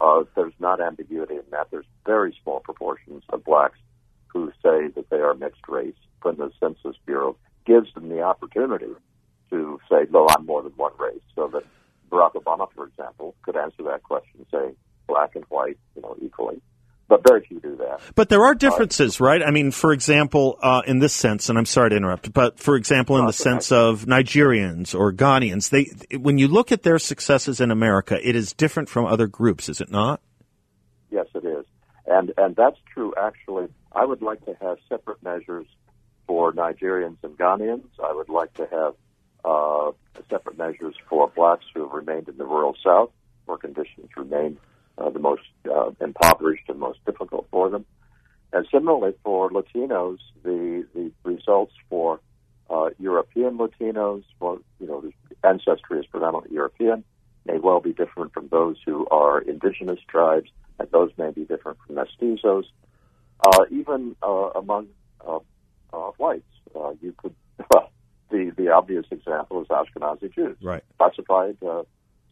uh, 0.00 0.24
there's 0.34 0.54
not 0.58 0.80
ambiguity 0.80 1.34
in 1.34 1.44
that. 1.50 1.68
There's 1.70 1.86
very 2.06 2.36
small 2.42 2.60
proportions 2.60 3.22
of 3.30 3.44
blacks 3.44 3.78
who 4.28 4.52
say 4.62 4.88
that 4.94 5.06
they 5.10 5.18
are 5.18 5.34
mixed 5.34 5.66
race 5.68 5.94
when 6.22 6.36
the 6.36 6.50
Census 6.60 6.96
Bureau 7.06 7.36
gives 7.66 7.92
them 7.94 8.08
the 8.08 8.22
opportunity 8.22 8.92
to 9.50 9.80
say, 9.90 10.06
no, 10.10 10.26
I'm 10.28 10.46
more 10.46 10.62
than 10.62 10.72
one 10.72 10.92
race. 10.98 11.20
So 11.34 11.48
that 11.48 11.64
Barack 12.10 12.34
Obama, 12.34 12.68
for 12.74 12.86
example, 12.86 13.34
could 13.42 13.56
answer 13.56 13.82
that 13.84 14.02
question, 14.02 14.46
say 14.50 14.74
black 15.06 15.34
and 15.34 15.44
white, 15.48 15.78
you 15.96 16.02
know, 16.02 16.16
equally 16.22 16.60
but 17.08 17.26
very 17.26 17.40
few 17.40 17.58
do 17.60 17.76
that. 17.76 18.00
But 18.14 18.28
there 18.28 18.44
are 18.44 18.54
differences, 18.54 19.20
uh, 19.20 19.24
right? 19.24 19.42
I 19.42 19.50
mean, 19.50 19.70
for 19.70 19.92
example, 19.92 20.58
uh, 20.62 20.82
in 20.86 20.98
this 20.98 21.14
sense, 21.14 21.48
and 21.48 21.58
I'm 21.58 21.66
sorry 21.66 21.90
to 21.90 21.96
interrupt, 21.96 22.32
but 22.32 22.58
for 22.58 22.76
example, 22.76 23.18
in 23.18 23.26
the 23.26 23.32
sense 23.32 23.72
of 23.72 24.04
Nigerians 24.04 24.94
or 24.94 25.12
Ghanaians, 25.12 25.70
they 25.70 26.16
when 26.16 26.38
you 26.38 26.48
look 26.48 26.70
at 26.70 26.82
their 26.82 26.98
successes 26.98 27.60
in 27.60 27.70
America, 27.70 28.18
it 28.22 28.36
is 28.36 28.52
different 28.52 28.88
from 28.88 29.06
other 29.06 29.26
groups, 29.26 29.68
is 29.68 29.80
it 29.80 29.90
not? 29.90 30.20
Yes, 31.10 31.26
it 31.34 31.44
is, 31.44 31.64
and 32.06 32.32
and 32.36 32.54
that's 32.54 32.78
true. 32.92 33.14
Actually, 33.18 33.68
I 33.92 34.04
would 34.04 34.22
like 34.22 34.44
to 34.44 34.54
have 34.60 34.76
separate 34.88 35.22
measures 35.22 35.66
for 36.26 36.52
Nigerians 36.52 37.16
and 37.22 37.36
Ghanaians. 37.38 37.88
I 38.04 38.12
would 38.12 38.28
like 38.28 38.52
to 38.54 38.68
have 38.70 38.94
uh, 39.44 39.92
separate 40.28 40.58
measures 40.58 40.94
for 41.08 41.28
blacks 41.28 41.64
who 41.74 41.84
have 41.84 41.92
remained 41.92 42.28
in 42.28 42.36
the 42.36 42.44
rural 42.44 42.76
South, 42.84 43.10
where 43.46 43.56
conditions 43.56 44.10
remain 44.14 44.58
uh, 45.00 45.10
the 45.10 45.18
most 45.18 45.42
uh, 45.70 45.90
impoverished 46.00 46.68
and 46.68 46.78
most 46.78 47.04
difficult 47.04 47.46
for 47.50 47.70
them. 47.70 47.84
And 48.52 48.66
similarly 48.72 49.14
for 49.22 49.50
Latinos, 49.50 50.18
the 50.42 50.86
the 50.94 51.12
results 51.22 51.74
for 51.88 52.20
uh, 52.70 52.90
European 52.98 53.58
Latinos, 53.58 54.24
well, 54.40 54.58
you 54.80 54.86
know, 54.86 55.00
the 55.00 55.12
ancestry 55.48 56.00
is 56.00 56.06
predominantly 56.06 56.54
European, 56.54 57.04
may 57.46 57.58
well 57.58 57.80
be 57.80 57.92
different 57.92 58.32
from 58.32 58.48
those 58.48 58.76
who 58.84 59.06
are 59.10 59.40
indigenous 59.40 60.00
tribes, 60.08 60.50
and 60.78 60.90
those 60.90 61.10
may 61.18 61.30
be 61.30 61.44
different 61.44 61.78
from 61.86 61.96
mestizos. 61.96 62.64
Uh, 63.46 63.64
even 63.70 64.16
uh, 64.22 64.50
among 64.56 64.88
uh, 65.26 65.38
uh, 65.92 66.10
whites, 66.16 66.44
uh, 66.74 66.92
you 67.00 67.14
could. 67.16 67.34
Well, 67.70 67.90
the 68.30 68.52
the 68.56 68.68
obvious 68.68 69.04
example 69.10 69.62
is 69.62 69.68
Ashkenazi 69.68 70.32
Jews, 70.32 70.56
right? 70.62 70.82
Classified 70.96 71.56
uh, 71.62 71.82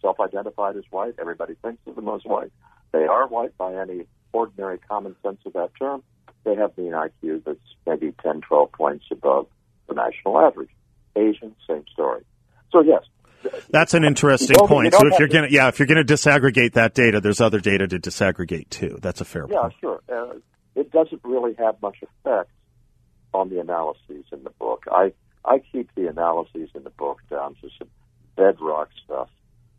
self-identified 0.01 0.77
as 0.77 0.85
white. 0.91 1.15
Everybody 1.19 1.55
thinks 1.63 1.81
of 1.87 1.97
them 1.97 2.09
as 2.09 2.23
white. 2.25 2.53
They 2.93 3.05
are 3.05 3.27
white 3.27 3.57
by 3.57 3.75
any 3.75 4.07
ordinary 4.33 4.79
common 4.79 5.17
sense 5.23 5.39
of 5.47 5.53
that 5.55 5.71
term. 5.79 6.03
They 6.45 6.55
have 6.55 6.77
mean 6.79 6.93
IQ 6.93 7.45
that's 7.45 7.59
maybe 7.87 8.15
10, 8.23 8.43
12 8.43 8.73
points 8.73 9.07
above 9.11 9.47
the 9.89 9.95
national 9.95 10.39
average. 10.39 10.71
Asian, 11.17 11.55
same 11.69 11.85
story. 11.93 12.23
So 12.71 12.83
yes, 12.83 13.03
that's 13.71 13.95
an 13.95 14.05
interesting 14.05 14.57
point. 14.57 14.93
So 14.95 15.07
if 15.07 15.19
you're 15.19 15.29
going 15.29 15.49
to, 15.49 15.53
yeah, 15.53 15.69
if 15.69 15.79
you're 15.79 15.87
going 15.87 16.05
to 16.05 16.15
disaggregate 16.15 16.73
that 16.75 16.95
data, 16.95 17.21
there's 17.21 17.41
other 17.41 17.61
data 17.61 17.87
to 17.89 17.99
disaggregate 17.99 18.71
too. 18.71 18.99
That's 19.01 19.21
a 19.21 19.25
fair 19.25 19.47
yeah, 19.49 19.61
point. 19.61 19.75
Yeah, 19.75 19.81
sure. 19.81 20.01
Uh, 20.09 20.35
it 20.75 20.91
doesn't 20.91 21.23
really 21.25 21.55
have 21.55 21.81
much 21.81 21.97
effect 22.03 22.51
on 23.33 23.49
the 23.49 23.61
analyses 23.61 24.25
in 24.33 24.45
the 24.45 24.51
book. 24.51 24.85
I 24.91 25.13
I 25.45 25.59
keep 25.73 25.95
the 25.95 26.09
analyses 26.09 26.71
in 26.75 26.85
the 26.85 26.91
book 26.91 27.21
down 27.31 27.55
to 27.63 27.69
some 27.79 27.89
bedrock 28.37 28.89
stuff 29.05 29.29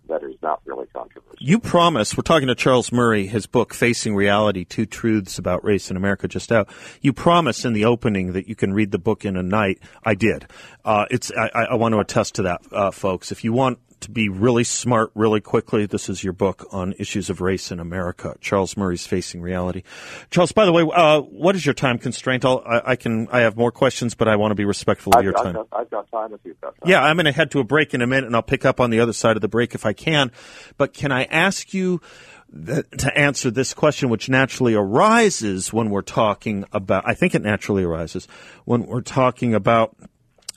that 0.07 0.23
is 0.23 0.35
not 0.41 0.61
really 0.65 0.87
controversial. 0.87 1.37
You 1.39 1.59
promise, 1.59 2.17
we're 2.17 2.23
talking 2.23 2.47
to 2.47 2.55
Charles 2.55 2.91
Murray, 2.91 3.27
his 3.27 3.45
book, 3.45 3.73
Facing 3.73 4.15
Reality 4.15 4.65
Two 4.65 4.85
Truths 4.85 5.37
About 5.37 5.63
Race 5.63 5.91
in 5.91 5.97
America, 5.97 6.27
just 6.27 6.51
out. 6.51 6.69
You 7.01 7.13
promise 7.13 7.65
in 7.65 7.73
the 7.73 7.85
opening 7.85 8.33
that 8.33 8.47
you 8.47 8.55
can 8.55 8.73
read 8.73 8.91
the 8.91 8.99
book 8.99 9.25
in 9.25 9.37
a 9.37 9.43
night. 9.43 9.79
I 10.03 10.15
did. 10.15 10.47
Uh, 10.83 11.05
it's, 11.11 11.31
I, 11.31 11.49
I, 11.71 11.75
want 11.75 11.93
to 11.93 11.99
attest 11.99 12.35
to 12.35 12.43
that, 12.43 12.61
uh, 12.71 12.91
folks. 12.91 13.31
If 13.31 13.43
you 13.43 13.53
want 13.53 13.79
to 14.01 14.11
be 14.11 14.29
really 14.29 14.63
smart 14.63 15.11
really 15.15 15.41
quickly. 15.41 15.85
This 15.85 16.09
is 16.09 16.23
your 16.23 16.33
book 16.33 16.67
on 16.71 16.93
issues 16.99 17.29
of 17.29 17.41
race 17.41 17.71
in 17.71 17.79
America. 17.79 18.35
Charles 18.41 18.77
Murray's 18.77 19.07
Facing 19.07 19.41
Reality. 19.41 19.83
Charles, 20.29 20.51
by 20.51 20.65
the 20.65 20.71
way, 20.71 20.87
uh, 20.93 21.21
what 21.21 21.55
is 21.55 21.65
your 21.65 21.73
time 21.73 21.97
constraint? 21.97 22.45
I, 22.45 22.81
I, 22.85 22.95
can 22.95 23.27
I 23.31 23.41
have 23.41 23.57
more 23.57 23.71
questions, 23.71 24.13
but 24.13 24.27
I 24.27 24.35
want 24.35 24.51
to 24.51 24.55
be 24.55 24.65
respectful 24.65 25.13
of 25.13 25.19
I've, 25.19 25.23
your 25.23 25.33
time. 25.33 25.47
I've 25.47 25.53
got, 25.53 25.67
I've 25.71 25.89
got 25.89 26.11
time 26.11 26.33
if 26.33 26.41
you've 26.43 26.61
got 26.61 26.75
time. 26.77 26.89
Yeah, 26.89 27.03
I'm 27.03 27.15
going 27.15 27.25
to 27.25 27.31
head 27.31 27.51
to 27.51 27.59
a 27.59 27.63
break 27.63 27.93
in 27.93 28.01
a 28.01 28.07
minute, 28.07 28.25
and 28.25 28.35
I'll 28.35 28.43
pick 28.43 28.65
up 28.65 28.79
on 28.79 28.89
the 28.89 28.99
other 28.99 29.13
side 29.13 29.35
of 29.35 29.41
the 29.41 29.47
break 29.47 29.73
if 29.73 29.85
I 29.85 29.93
can. 29.93 30.31
But 30.77 30.93
can 30.93 31.11
I 31.11 31.23
ask 31.25 31.73
you? 31.73 32.01
to 32.49 33.11
answer 33.13 33.51
this 33.51 33.73
question, 33.73 34.07
which 34.07 34.29
naturally 34.29 34.73
arises 34.73 35.73
when 35.73 35.89
we're 35.89 36.01
talking 36.01 36.63
about, 36.71 37.03
I 37.05 37.13
think 37.13 37.35
it 37.35 37.41
naturally 37.41 37.83
arises 37.83 38.25
when 38.63 38.85
we're 38.85 39.01
talking 39.01 39.53
about 39.53 39.97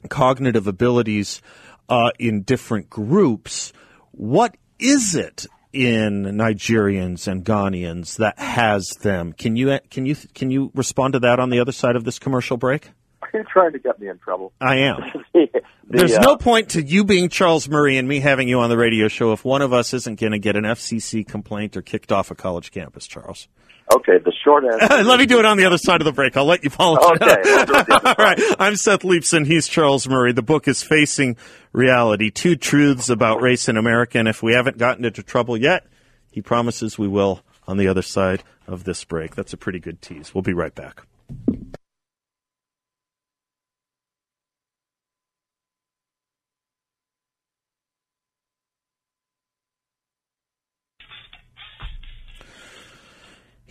cognitive 0.09 0.66
abilities 0.66 1.42
uh, 1.90 2.12
in 2.18 2.42
different 2.42 2.88
groups. 2.88 3.73
What 4.12 4.56
is 4.78 5.14
it 5.14 5.47
in 5.73 6.25
Nigerians 6.25 7.28
and 7.28 7.44
Ghanaians 7.44 8.16
that 8.16 8.38
has 8.38 8.88
them? 9.02 9.32
Can 9.32 9.56
you 9.56 9.78
can 9.90 10.06
you 10.06 10.16
can 10.35 10.50
you 10.50 10.70
respond 10.75 11.12
to 11.14 11.20
that 11.20 11.38
on 11.38 11.50
the 11.50 11.61
other 11.61 11.73
side 11.73 11.97
of 11.97 12.04
this 12.04 12.18
commercial 12.18 12.56
break? 12.56 12.90
Are 13.23 13.30
you 13.35 13.44
trying 13.52 13.73
to 13.73 13.78
get 13.78 14.00
me 14.00 14.09
in 14.09 14.18
trouble? 14.18 14.52
I 14.61 14.76
am. 14.76 15.02
the, 15.33 15.63
There's 15.87 16.15
uh, 16.15 16.21
no 16.21 16.37
point 16.37 16.71
to 16.71 16.83
you 16.83 17.05
being 17.05 17.29
Charles 17.29 17.69
Murray 17.69 17.97
and 17.99 18.09
me 18.09 18.21
having 18.21 18.49
you 18.49 18.61
on 18.61 18.71
the 18.71 18.77
radio 18.77 19.09
show 19.09 19.33
if 19.33 19.45
one 19.45 19.63
of 19.63 19.73
us 19.73 19.95
isn't 19.95 20.19
going 20.19 20.33
to 20.33 20.39
get 20.39 20.57
an 20.57 20.65
FCC 20.65 21.27
complaint 21.27 21.77
or 21.77 21.83
kicked 21.83 22.11
off 22.11 22.31
a 22.31 22.35
college 22.35 22.71
campus, 22.71 23.07
Charles. 23.07 23.49
Okay, 23.93 24.19
the 24.19 24.33
short 24.45 24.65
answer. 24.65 25.03
Let 25.05 25.19
me 25.19 25.27
do 25.27 25.41
it 25.41 25.45
on 25.45 25.57
the 25.57 25.65
other 25.65 25.79
side 25.79 26.01
of 26.01 26.05
the 26.05 26.13
break. 26.13 26.37
I'll 26.37 26.45
let 26.45 26.63
you 26.63 26.71
follow. 26.71 26.99
Okay, 27.15 27.37
we'll 27.43 27.67
do 27.67 27.75
it 27.75 27.87
the 27.87 27.95
other 28.05 28.09
All 28.09 28.25
right. 28.25 28.41
I'm 28.59 28.77
Seth 28.77 29.01
Leibsohn. 29.01 29.47
He's 29.47 29.67
Charles 29.67 30.09
Murray. 30.09 30.33
The 30.33 30.43
book 30.43 30.69
is 30.69 30.83
Facing 30.83 31.37
Reality: 31.73 32.31
Two 32.31 32.55
Truths 32.55 33.09
About 33.09 33.41
Race 33.43 33.69
in 33.69 33.77
America. 33.77 34.19
And 34.19 34.29
if 34.29 34.45
we 34.45 34.53
haven't 34.53 34.79
gotten 34.79 35.05
into 35.05 35.25
trouble 35.25 35.57
yet, 35.57 35.87
he 36.31 36.41
promises 36.41 36.99
we 36.99 37.09
will 37.09 37.43
on 37.67 37.79
the 37.79 37.89
other 37.89 38.03
side 38.03 38.45
of 38.69 38.85
this 38.85 39.03
break. 39.05 39.35
That's 39.35 39.53
a 39.53 39.57
pretty 39.57 39.81
good 39.81 40.01
tease. 40.01 40.35
We'll 40.35 40.43
be 40.43 40.55
right 40.55 40.75
back. 40.75 41.03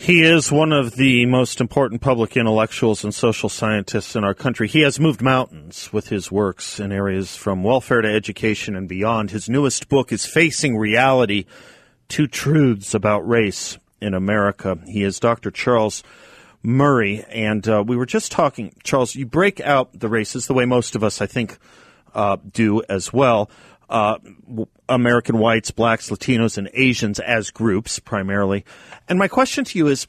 He 0.02 0.24
is 0.24 0.50
one 0.50 0.72
of 0.72 0.96
the 0.96 1.26
most 1.26 1.60
important 1.60 2.00
public 2.00 2.38
intellectuals 2.38 3.04
and 3.04 3.14
social 3.14 3.50
scientists 3.50 4.16
in 4.16 4.24
our 4.24 4.34
country. 4.34 4.70
He 4.70 4.80
has 4.80 4.98
moved 4.98 5.22
mountains 5.22 5.92
with 5.92 6.08
his 6.08 6.32
works 6.32 6.80
in 6.80 6.94
areas 6.94 7.36
from 7.36 7.64
welfare 7.64 8.02
to 8.02 8.08
education 8.08 8.78
and 8.78 8.88
beyond. 8.88 9.32
His 9.32 9.50
newest 9.50 9.90
book 9.90 10.14
is 10.14 10.26
Facing 10.26 10.78
Reality 10.78 11.44
Two 12.08 12.28
Truths 12.28 12.94
About 12.94 13.28
Race 13.28 13.78
in 14.00 14.14
America. 14.14 14.80
He 14.88 15.04
is 15.04 15.20
Dr. 15.20 15.52
Charles 15.52 16.02
Murray. 16.64 17.26
And 17.28 17.68
uh, 17.68 17.84
we 17.86 17.98
were 17.98 18.06
just 18.06 18.32
talking, 18.32 18.74
Charles, 18.84 19.16
you 19.16 19.26
break 19.26 19.60
out 19.60 20.00
the 20.00 20.08
races 20.08 20.48
the 20.48 20.54
way 20.54 20.64
most 20.64 20.96
of 20.96 21.04
us, 21.04 21.20
I 21.20 21.26
think, 21.26 21.58
uh, 22.16 22.38
do 22.50 22.82
as 22.88 23.12
well. 23.12 23.50
Uh, 23.90 24.20
American 24.88 25.40
whites, 25.40 25.72
blacks, 25.72 26.10
Latinos, 26.10 26.58
and 26.58 26.70
Asians 26.74 27.20
as 27.20 27.50
groups 27.50 27.98
primarily. 27.98 28.64
And 29.08 29.18
my 29.18 29.28
question 29.28 29.64
to 29.66 29.78
you 29.80 29.88
is 29.88 30.06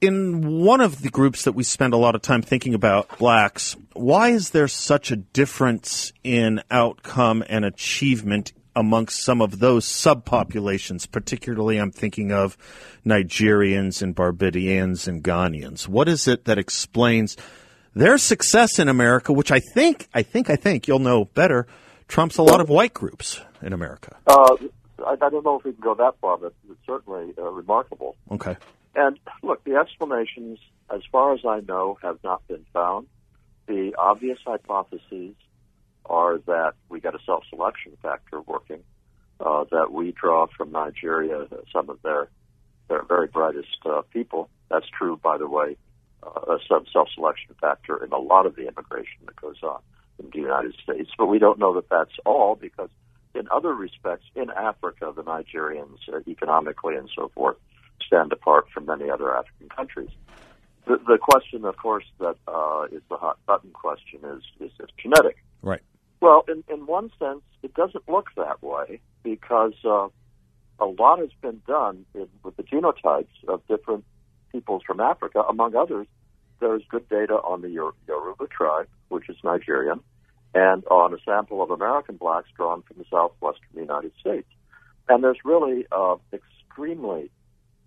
in 0.00 0.62
one 0.64 0.80
of 0.80 1.02
the 1.02 1.10
groups 1.10 1.44
that 1.44 1.52
we 1.52 1.64
spend 1.64 1.94
a 1.94 1.98
lot 1.98 2.14
of 2.14 2.22
time 2.22 2.42
thinking 2.42 2.74
about, 2.74 3.18
blacks, 3.18 3.76
why 3.92 4.30
is 4.30 4.50
there 4.50 4.68
such 4.68 5.10
a 5.10 5.16
difference 5.16 6.12
in 6.22 6.62
outcome 6.70 7.44
and 7.48 7.64
achievement 7.64 8.52
amongst 8.76 9.22
some 9.22 9.40
of 9.40 9.58
those 9.60 9.86
subpopulations? 9.86 11.10
Particularly, 11.10 11.78
I'm 11.78 11.92
thinking 11.92 12.32
of 12.32 12.56
Nigerians 13.06 14.02
and 14.02 14.14
Barbadians 14.14 15.08
and 15.08 15.22
Ghanaians. 15.22 15.88
What 15.88 16.08
is 16.08 16.28
it 16.28 16.44
that 16.44 16.58
explains 16.58 17.36
their 17.94 18.18
success 18.18 18.78
in 18.78 18.88
America, 18.88 19.32
which 19.32 19.52
I 19.52 19.60
think, 19.60 20.08
I 20.12 20.22
think, 20.22 20.50
I 20.50 20.56
think 20.56 20.88
you'll 20.88 20.98
know 20.98 21.26
better, 21.26 21.66
trumps 22.08 22.38
a 22.38 22.42
lot 22.42 22.60
of 22.60 22.68
white 22.68 22.94
groups 22.94 23.40
in 23.62 23.72
America? 23.72 24.16
Uh, 24.26 24.56
I, 25.04 25.16
I 25.20 25.30
don't 25.30 25.44
know 25.44 25.58
if 25.58 25.64
we 25.64 25.72
can 25.72 25.80
go 25.80 25.94
that 25.94 26.14
far, 26.20 26.36
but 26.36 26.54
it's 26.70 26.80
certainly 26.86 27.34
uh, 27.38 27.50
remarkable. 27.50 28.16
Okay. 28.30 28.56
And 28.94 29.18
look, 29.42 29.64
the 29.64 29.76
explanations, 29.76 30.58
as 30.94 31.02
far 31.10 31.34
as 31.34 31.40
I 31.44 31.60
know, 31.60 31.98
have 32.02 32.18
not 32.22 32.46
been 32.46 32.64
found. 32.72 33.08
The 33.66 33.94
obvious 33.98 34.38
hypotheses 34.44 35.34
are 36.06 36.38
that 36.46 36.74
we 36.88 37.00
got 37.00 37.14
a 37.14 37.18
self-selection 37.24 37.96
factor 38.02 38.40
working, 38.42 38.82
uh, 39.40 39.64
that 39.70 39.90
we 39.90 40.12
draw 40.12 40.46
from 40.56 40.70
Nigeria 40.70 41.46
some 41.72 41.90
of 41.90 42.00
their 42.02 42.28
their 42.88 43.02
very 43.02 43.26
brightest 43.26 43.78
uh, 43.86 44.02
people. 44.12 44.50
That's 44.70 44.86
true, 44.98 45.18
by 45.22 45.38
the 45.38 45.48
way, 45.48 45.76
uh, 46.22 46.52
a 46.52 46.58
some 46.68 46.84
self-selection 46.92 47.54
factor 47.58 48.04
in 48.04 48.12
a 48.12 48.18
lot 48.18 48.44
of 48.44 48.54
the 48.54 48.68
immigration 48.68 49.22
that 49.24 49.36
goes 49.36 49.62
on 49.62 49.80
in 50.18 50.30
the 50.30 50.38
United 50.38 50.74
States. 50.82 51.10
But 51.16 51.26
we 51.26 51.38
don't 51.38 51.58
know 51.58 51.74
that 51.74 51.88
that's 51.88 52.14
all 52.24 52.54
because 52.54 52.90
in 53.34 53.48
other 53.50 53.74
respects, 53.74 54.24
in 54.34 54.50
Africa, 54.50 55.12
the 55.14 55.22
Nigerians, 55.22 55.98
uh, 56.12 56.20
economically 56.28 56.94
and 56.96 57.10
so 57.14 57.30
forth, 57.34 57.56
stand 58.06 58.32
apart 58.32 58.66
from 58.72 58.86
many 58.86 59.10
other 59.10 59.36
African 59.36 59.68
countries. 59.68 60.10
The, 60.86 60.98
the 61.06 61.18
question, 61.20 61.64
of 61.64 61.76
course, 61.76 62.04
that 62.20 62.36
uh, 62.46 62.86
is 62.92 63.02
the 63.08 63.16
hot 63.16 63.38
button 63.46 63.70
question 63.70 64.20
is, 64.24 64.42
is 64.60 64.72
it 64.78 64.90
genetic? 65.02 65.42
Right. 65.62 65.80
Well, 66.20 66.44
in, 66.48 66.62
in 66.68 66.86
one 66.86 67.10
sense, 67.18 67.42
it 67.62 67.74
doesn't 67.74 68.08
look 68.08 68.30
that 68.36 68.62
way 68.62 69.00
because 69.22 69.74
uh, 69.84 70.08
a 70.78 70.86
lot 70.86 71.18
has 71.18 71.30
been 71.40 71.60
done 71.66 72.04
in, 72.14 72.28
with 72.42 72.56
the 72.56 72.62
genotypes 72.62 73.26
of 73.48 73.66
different 73.66 74.04
peoples 74.52 74.82
from 74.86 75.00
Africa. 75.00 75.40
Among 75.48 75.74
others, 75.74 76.06
there's 76.64 76.82
good 76.88 77.06
data 77.10 77.34
on 77.34 77.60
the 77.60 77.68
Yor- 77.68 77.94
Yoruba 78.08 78.46
tribe, 78.46 78.88
which 79.08 79.28
is 79.28 79.36
Nigerian, 79.44 80.00
and 80.54 80.82
on 80.86 81.12
a 81.12 81.18
sample 81.24 81.62
of 81.62 81.70
American 81.70 82.16
blacks 82.16 82.48
drawn 82.56 82.82
from 82.82 82.96
the 82.98 83.04
southwestern 83.10 83.68
United 83.74 84.12
States. 84.18 84.48
And 85.08 85.22
there's 85.22 85.36
really 85.44 85.86
uh, 85.92 86.16
extremely 86.32 87.30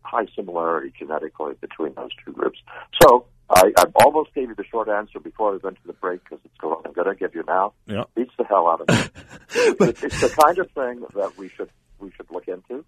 high 0.01 0.27
similarity 0.35 0.93
genetically 0.97 1.55
between 1.59 1.95
those 1.95 2.11
two 2.23 2.33
groups. 2.33 2.59
So 3.01 3.25
I, 3.49 3.71
I 3.77 3.85
almost 3.95 4.33
gave 4.35 4.49
you 4.49 4.55
the 4.55 4.63
short 4.63 4.89
answer 4.89 5.19
before 5.19 5.53
we 5.53 5.57
went 5.57 5.77
to 5.81 5.87
the 5.87 5.93
break 5.93 6.23
because 6.23 6.39
it's 6.45 6.53
one 6.61 6.77
I'm 6.85 6.93
going 6.93 7.07
to 7.07 7.15
give 7.15 7.33
you 7.33 7.43
now. 7.47 7.73
Yeah. 7.87 8.03
Beats 8.15 8.33
the 8.37 8.43
hell 8.43 8.67
out 8.67 8.81
of 8.81 8.89
me. 8.89 9.23
it's, 9.89 10.03
it's 10.03 10.21
the 10.21 10.29
kind 10.29 10.59
of 10.59 10.69
thing 10.71 11.03
that 11.15 11.35
we 11.37 11.49
should 11.49 11.69
we 11.99 12.11
should 12.11 12.29
look 12.29 12.47
into. 12.47 12.85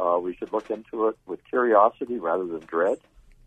Uh, 0.00 0.18
we 0.20 0.34
should 0.34 0.52
look 0.52 0.68
into 0.70 1.06
it 1.08 1.16
with 1.26 1.44
curiosity 1.44 2.18
rather 2.18 2.44
than 2.44 2.60
dread. 2.60 2.98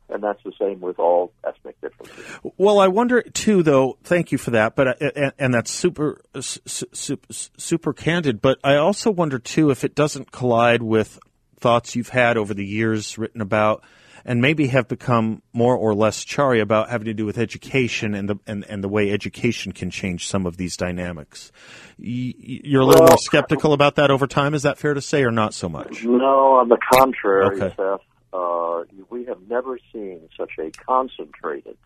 And 0.08 0.22
that's 0.24 0.42
the 0.44 0.52
same 0.60 0.82
with 0.82 1.00
all 1.00 1.32
ethnic 1.44 1.80
differences. 1.82 2.24
Well, 2.58 2.80
I 2.80 2.88
wonder 2.88 3.22
too, 3.24 3.64
though. 3.64 3.98
Thank 4.04 4.32
you 4.32 4.38
for 4.38 4.52
that, 4.52 4.76
but 4.76 4.88
uh, 5.02 5.10
and, 5.16 5.34
and 5.40 5.54
that's 5.54 5.72
super, 5.72 6.22
super, 6.40 7.28
super 7.32 7.94
candid. 7.94 8.42
But 8.42 8.60
I 8.64 8.76
also 8.76 9.10
wonder 9.10 9.40
too 9.40 9.72
if 9.72 9.84
it 9.84 9.96
doesn't 9.96 10.32
collide 10.32 10.84
with 10.84 11.20
thoughts 11.60 11.96
you've 11.96 12.10
had 12.10 12.38
over 12.38 12.54
the 12.54 12.66
years, 12.66 13.18
written 13.18 13.42
about, 13.42 13.84
and 14.24 14.42
maybe 14.42 14.68
have 14.68 14.88
become 14.88 15.42
more 15.54 15.76
or 15.76 15.96
less 15.96 16.24
chary 16.24 16.60
about 16.60 16.90
having 16.92 17.06
to 17.06 17.14
do 17.16 17.26
with 17.26 17.40
education 17.40 18.14
and 18.14 18.30
the 18.30 18.36
and, 18.46 18.64
and 18.70 18.84
the 18.84 18.88
way 18.90 19.12
education 19.12 19.72
can 19.72 19.90
change 19.90 20.28
some 20.28 20.46
of 20.46 20.58
these 20.58 20.78
dynamics. 20.78 21.52
You're 21.98 22.82
a 22.82 22.86
little 22.86 23.02
Well- 23.06 23.10
more 23.14 23.18
skeptical 23.18 23.74
about 23.74 23.96
that 23.96 24.12
over 24.12 24.28
time. 24.28 24.54
Is 24.54 24.62
that 24.62 24.78
fair 24.78 24.94
to 24.94 25.02
say, 25.02 25.24
or 25.24 25.32
not 25.32 25.56
so 25.56 25.68
much? 25.68 26.04
No, 26.04 26.58
on 26.58 26.70
the 26.70 26.78
contrary, 26.94 27.56
Okay. 27.60 27.74
Seth. 27.76 28.02
Uh, 28.36 28.84
we 29.10 29.26
have 29.26 29.42
never 29.48 29.80
seen 29.94 30.28
such 30.38 30.52
a 30.60 30.70
concentrated, 30.72 31.78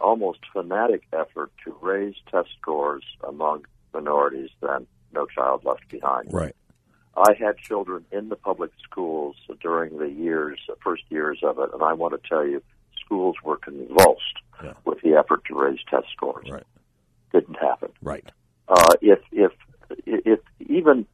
almost 0.00 0.40
fanatic 0.52 1.02
effort 1.12 1.50
to 1.64 1.76
raise 1.80 2.14
test 2.30 2.48
scores 2.60 3.04
among 3.26 3.64
minorities 3.94 4.50
than 4.60 4.86
No 5.12 5.26
Child 5.26 5.64
Left 5.64 5.88
Behind. 5.88 6.32
Right. 6.32 6.56
I 7.16 7.32
had 7.38 7.56
children 7.58 8.04
in 8.10 8.28
the 8.28 8.36
public 8.36 8.72
schools 8.82 9.36
during 9.62 9.96
the 9.98 10.10
years, 10.10 10.58
the 10.68 10.76
first 10.82 11.04
years 11.08 11.38
of 11.42 11.58
it, 11.58 11.70
and 11.72 11.82
I 11.82 11.92
want 11.92 12.20
to 12.20 12.28
tell 12.28 12.46
you, 12.46 12.62
schools 13.04 13.36
were 13.44 13.56
convulsed 13.56 14.38
Yeah. 14.62 14.74
with 14.84 15.00
the 15.02 15.14
effort 15.14 15.44
to 15.46 15.54
raise 15.54 15.78
test 15.88 16.08
scores. 16.12 16.48
Right. 16.50 16.64
Didn't 17.32 17.58
happen. 17.58 17.90
Right. 18.02 18.24
Uh, 18.68 18.94
if 19.00 19.20
if 19.32 19.52
if 20.06 20.40
even 20.60 21.06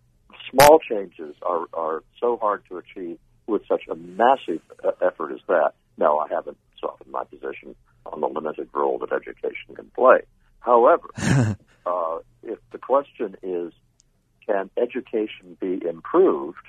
small 0.50 0.79
changes 0.79 1.37
are 1.43 1.67
are 1.75 2.02
so 2.19 2.37
hard 2.38 2.62
to 2.69 2.79
achieve 2.79 3.19
with 3.46 3.62
such 3.68 3.82
a 3.90 3.94
massive 3.94 4.61
uh, 4.84 4.92
effort 5.00 5.32
as 5.32 5.40
that, 5.49 5.72
no, 5.99 6.18
I 6.18 6.28
haven't 6.28 6.58
softened 6.80 7.11
my 7.11 7.25
position 7.25 7.75
on 8.06 8.20
the 8.20 8.28
limited 8.28 8.68
role 8.72 8.99
that 8.99 9.12
education 9.12 9.75
can 9.75 9.90
play. 9.94 10.22
However, 10.61 11.08
uh, 11.87 12.18
if 12.42 12.58
the 12.70 12.78
question 12.78 13.37
is, 13.42 13.72
can 14.46 14.70
education 14.76 15.56
be 15.61 15.80
improved 15.87 16.66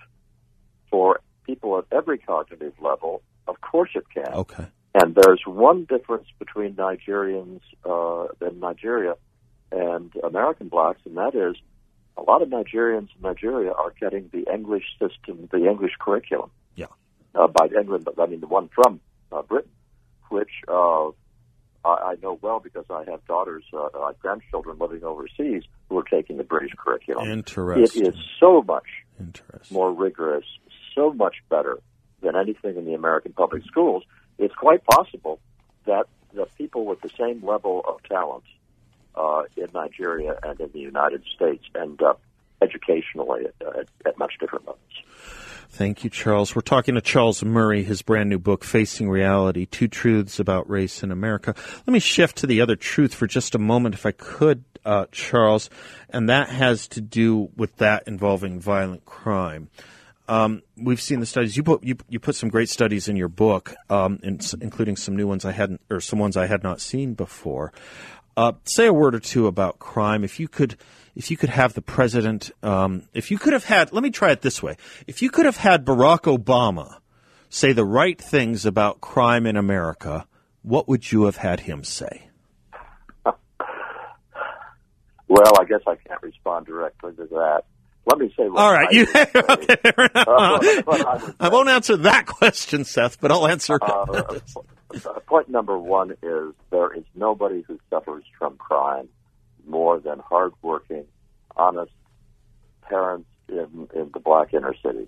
for 0.92 1.22
people 1.46 1.78
at 1.78 1.86
every 1.92 2.18
cognitive 2.18 2.74
level? 2.80 3.22
Of 3.48 3.60
course, 3.62 3.90
it 3.96 4.06
can. 4.14 4.34
Okay. 4.34 4.66
And 4.96 5.16
there's 5.16 5.42
one 5.46 5.86
difference 5.86 6.28
between 6.38 6.76
Nigerians 6.76 7.62
uh, 7.84 8.28
in 8.46 8.60
Nigeria 8.60 9.16
and 9.72 10.14
American 10.24 10.68
blacks, 10.68 11.00
and 11.06 11.18
that 11.18 11.34
is 11.34 11.56
a 12.16 12.22
lot 12.22 12.44
of 12.44 12.50
Nigerians 12.50 13.10
in 13.16 13.22
Nigeria 13.24 13.72
are 13.72 13.92
getting 14.00 14.30
the 14.32 14.46
English 14.54 14.84
system, 15.00 15.50
the 15.52 15.66
English 15.68 15.94
curriculum. 16.00 16.52
Uh, 17.36 17.48
by 17.48 17.68
England, 17.80 18.06
but 18.06 18.20
I 18.20 18.28
mean 18.28 18.42
the 18.42 18.48
one 18.48 18.70
from 18.76 19.00
uh, 19.32 19.42
Britain, 19.42 19.72
which 20.30 20.52
uh, 20.68 21.08
I, 21.84 21.90
I 21.90 22.16
know 22.22 22.38
well 22.42 22.60
because 22.60 22.86
I 22.92 23.04
have 23.10 23.26
daughters, 23.26 23.64
uh, 23.74 23.88
have 24.06 24.20
grandchildren 24.20 24.78
living 24.80 25.04
overseas 25.04 25.64
who 25.90 25.98
are 25.98 26.04
taking 26.04 26.38
the 26.38 26.44
British 26.44 26.74
curriculum. 26.78 27.30
Interesting. 27.30 28.04
It 28.04 28.08
is 28.10 28.16
so 28.40 28.62
much 28.62 28.86
Interesting. 29.20 29.74
more 29.74 29.92
rigorous, 29.92 30.46
so 30.94 31.12
much 31.12 31.38
better 31.50 31.80
than 32.22 32.36
anything 32.36 32.78
in 32.78 32.86
the 32.86 32.94
American 32.94 33.34
public 33.34 33.64
schools. 33.66 34.04
It's 34.38 34.54
quite 34.54 34.84
possible 34.86 35.40
that 35.86 36.06
the 36.34 36.48
people 36.58 36.86
with 36.86 37.02
the 37.02 37.12
same 37.18 37.46
level 37.46 37.84
of 37.88 38.02
talent 38.04 38.44
uh, 39.16 39.44
in 39.58 39.68
Nigeria 39.74 40.40
and 40.44 40.60
in 40.60 40.70
the 40.72 40.80
United 40.80 41.24
States 41.36 41.64
end 41.80 42.02
up 42.02 42.22
educationally 42.64 43.46
at, 43.46 43.68
at, 43.68 43.88
at 44.06 44.18
much 44.18 44.34
different 44.40 44.66
levels. 44.66 44.80
Thank 45.70 46.04
you, 46.04 46.10
Charles. 46.12 46.56
We're 46.56 46.62
talking 46.62 46.94
to 46.96 47.02
Charles 47.02 47.44
Murray, 47.44 47.84
his 47.84 48.04
brand 48.04 48.30
new 48.30 48.38
book, 48.38 48.64
Facing 48.64 49.10
Reality 49.10 49.66
Two 49.66 49.88
Truths 49.88 50.40
About 50.40 50.70
Race 50.70 51.02
in 51.02 51.12
America. 51.12 51.56
Let 51.88 51.94
me 51.94 52.00
shift 52.00 52.38
to 52.38 52.48
the 52.48 52.62
other 52.62 52.76
truth 52.76 53.16
for 53.16 53.26
just 53.26 53.56
a 53.56 53.60
moment, 53.60 53.96
if 53.96 54.06
I 54.06 54.12
could, 54.12 54.64
uh, 54.86 55.08
Charles, 55.12 55.72
and 56.10 56.30
that 56.30 56.50
has 56.50 56.88
to 56.90 57.02
do 57.02 57.50
with 57.56 57.76
that 57.78 58.04
involving 58.06 58.60
violent 58.60 59.06
crime. 59.06 59.70
Um, 60.28 60.62
we've 60.78 61.02
seen 61.02 61.20
the 61.20 61.26
studies. 61.26 61.58
You 61.58 61.64
put 61.64 61.84
you, 61.84 61.98
you 62.08 62.20
put 62.20 62.36
some 62.36 62.50
great 62.50 62.70
studies 62.70 63.08
in 63.10 63.16
your 63.16 63.28
book, 63.28 63.74
um, 63.90 64.20
in, 64.22 64.40
including 64.62 64.96
some 64.96 65.16
new 65.16 65.28
ones 65.28 65.44
I 65.44 65.52
hadn't, 65.54 65.82
or 65.90 66.00
some 66.00 66.20
ones 66.20 66.38
I 66.38 66.46
had 66.46 66.62
not 66.62 66.82
seen 66.82 67.16
before. 67.16 67.74
Uh, 68.38 68.54
say 68.66 68.86
a 68.86 68.94
word 68.94 69.16
or 69.16 69.20
two 69.20 69.48
about 69.48 69.80
crime. 69.80 70.24
If 70.24 70.40
you 70.40 70.48
could, 70.48 70.78
if 71.16 71.30
you 71.30 71.38
could 71.38 71.50
have 71.50 71.74
the 71.74 71.82
president, 71.82 72.52
um, 72.64 73.04
if 73.14 73.30
you 73.32 73.38
could 73.38 73.54
have 73.54 73.66
had, 73.66 73.94
let 73.94 74.04
me 74.04 74.10
try 74.10 74.32
it 74.32 74.42
this 74.42 74.64
way. 74.64 74.78
If 75.08 75.22
you 75.22 75.30
could 75.30 75.46
have 75.46 75.58
had 75.58 75.86
Barack 75.86 76.22
Obama 76.22 76.98
say 77.50 77.72
the 77.72 77.86
right 77.86 78.20
things 78.20 78.66
about 78.66 79.00
crime 79.00 79.46
in 79.46 79.56
America, 79.56 80.26
what 80.64 80.88
would 80.88 81.12
you 81.12 81.26
have 81.26 81.38
had 81.38 81.62
him 81.62 81.84
say? 81.84 82.30
Well, 85.30 85.54
I 85.60 85.64
guess 85.64 85.80
I 85.88 85.96
can't 85.96 86.22
respond 86.22 86.68
directly 86.68 87.14
to 87.14 87.26
that. 87.26 87.64
Let 88.06 88.20
me 88.20 88.32
say. 88.38 88.44
All 88.44 88.72
right, 88.72 88.88
I, 88.88 88.92
you. 88.92 89.04
okay, 89.50 89.78
I, 90.16 91.34
I, 91.40 91.50
won't 91.50 91.70
answer 91.70 91.98
that 91.98 92.28
question, 92.28 92.84
Seth, 92.84 93.20
but 93.20 93.32
I'll 93.32 93.48
answer. 93.48 93.80
Uh, 93.82 94.40
point 95.26 95.50
number 95.50 95.76
one 95.80 96.12
is 96.22 96.54
there 96.70 96.94
is 96.94 97.04
nobody 97.16 97.64
who 97.68 97.80
suffers 97.90 98.24
from 98.38 98.58
crime 98.58 99.10
more 99.68 100.00
than 100.00 100.20
hardworking, 100.20 101.06
honest 101.56 101.92
parents 102.82 103.30
in, 103.50 103.88
in 103.96 104.12
the 104.14 104.20
black 104.20 104.54
inner 104.54 104.76
city. 104.84 105.08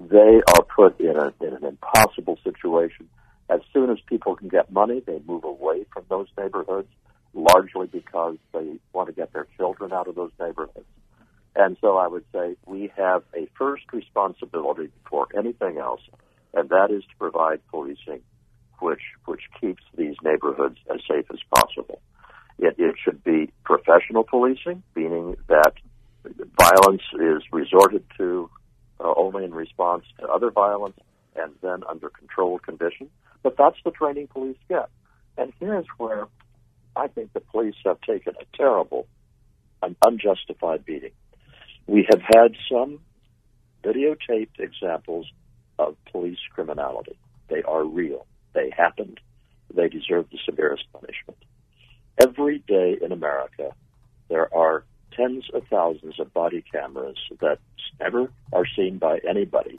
They 0.00 0.42
are 0.48 0.62
put 0.64 1.00
in, 1.00 1.16
a, 1.16 1.32
in 1.40 1.54
an 1.54 1.64
impossible 1.64 2.38
situation. 2.42 3.08
As 3.48 3.60
soon 3.72 3.90
as 3.90 3.98
people 4.06 4.36
can 4.36 4.48
get 4.48 4.72
money, 4.72 5.00
they 5.06 5.20
move 5.26 5.44
away 5.44 5.84
from 5.92 6.04
those 6.08 6.26
neighborhoods, 6.38 6.88
largely 7.32 7.86
because 7.86 8.36
they 8.52 8.78
want 8.92 9.08
to 9.08 9.14
get 9.14 9.32
their 9.32 9.46
children 9.56 9.92
out 9.92 10.08
of 10.08 10.14
those 10.14 10.32
neighborhoods. 10.40 10.86
And 11.56 11.76
so 11.80 11.96
I 11.96 12.08
would 12.08 12.24
say 12.32 12.56
we 12.66 12.90
have 12.96 13.22
a 13.34 13.46
first 13.56 13.84
responsibility 13.92 14.88
before 15.02 15.28
anything 15.36 15.78
else, 15.78 16.00
and 16.52 16.68
that 16.70 16.90
is 16.90 17.02
to 17.04 17.16
provide 17.18 17.60
policing 17.68 18.22
which 18.80 19.02
which 19.24 19.42
keeps 19.60 19.82
these 19.96 20.16
neighborhoods 20.24 20.78
as 20.92 21.00
safe 21.08 21.26
as 21.32 21.38
possible. 21.54 22.00
It, 22.58 22.76
it 22.78 22.94
should 23.02 23.22
be 23.24 23.52
professional 23.64 24.24
policing, 24.24 24.82
meaning 24.94 25.36
that 25.48 25.72
violence 26.58 27.02
is 27.14 27.42
resorted 27.52 28.04
to 28.16 28.48
uh, 29.00 29.12
only 29.16 29.44
in 29.44 29.52
response 29.52 30.04
to 30.20 30.28
other 30.28 30.50
violence 30.50 30.98
and 31.36 31.52
then 31.62 31.82
under 31.88 32.08
controlled 32.08 32.62
conditions. 32.62 33.10
But 33.42 33.56
that's 33.56 33.76
the 33.84 33.90
training 33.90 34.28
police 34.28 34.56
get. 34.68 34.88
And 35.36 35.52
here's 35.58 35.86
where 35.98 36.28
I 36.96 37.08
think 37.08 37.32
the 37.32 37.40
police 37.40 37.74
have 37.84 38.00
taken 38.02 38.34
a 38.40 38.56
terrible, 38.56 39.06
an 39.82 39.96
unjustified 40.06 40.84
beating. 40.84 41.10
We 41.86 42.06
have 42.10 42.22
had 42.22 42.54
some 42.70 43.00
videotaped 43.82 44.58
examples 44.58 45.26
of 45.78 45.96
police 46.10 46.38
criminality. 46.54 47.18
They 47.48 47.62
are 47.62 47.84
real. 47.84 48.26
They 48.54 48.70
happened. 48.74 49.20
They 49.74 49.88
deserve 49.88 50.30
the 50.30 50.38
severest 50.44 50.84
punishment. 50.92 51.38
Every 52.20 52.58
day 52.58 52.96
in 53.00 53.12
America, 53.12 53.72
there 54.28 54.52
are 54.54 54.84
tens 55.16 55.44
of 55.52 55.62
thousands 55.68 56.18
of 56.20 56.32
body 56.32 56.64
cameras 56.70 57.18
that 57.40 57.58
never 58.00 58.30
are 58.52 58.66
seen 58.76 58.98
by 58.98 59.18
anybody, 59.28 59.78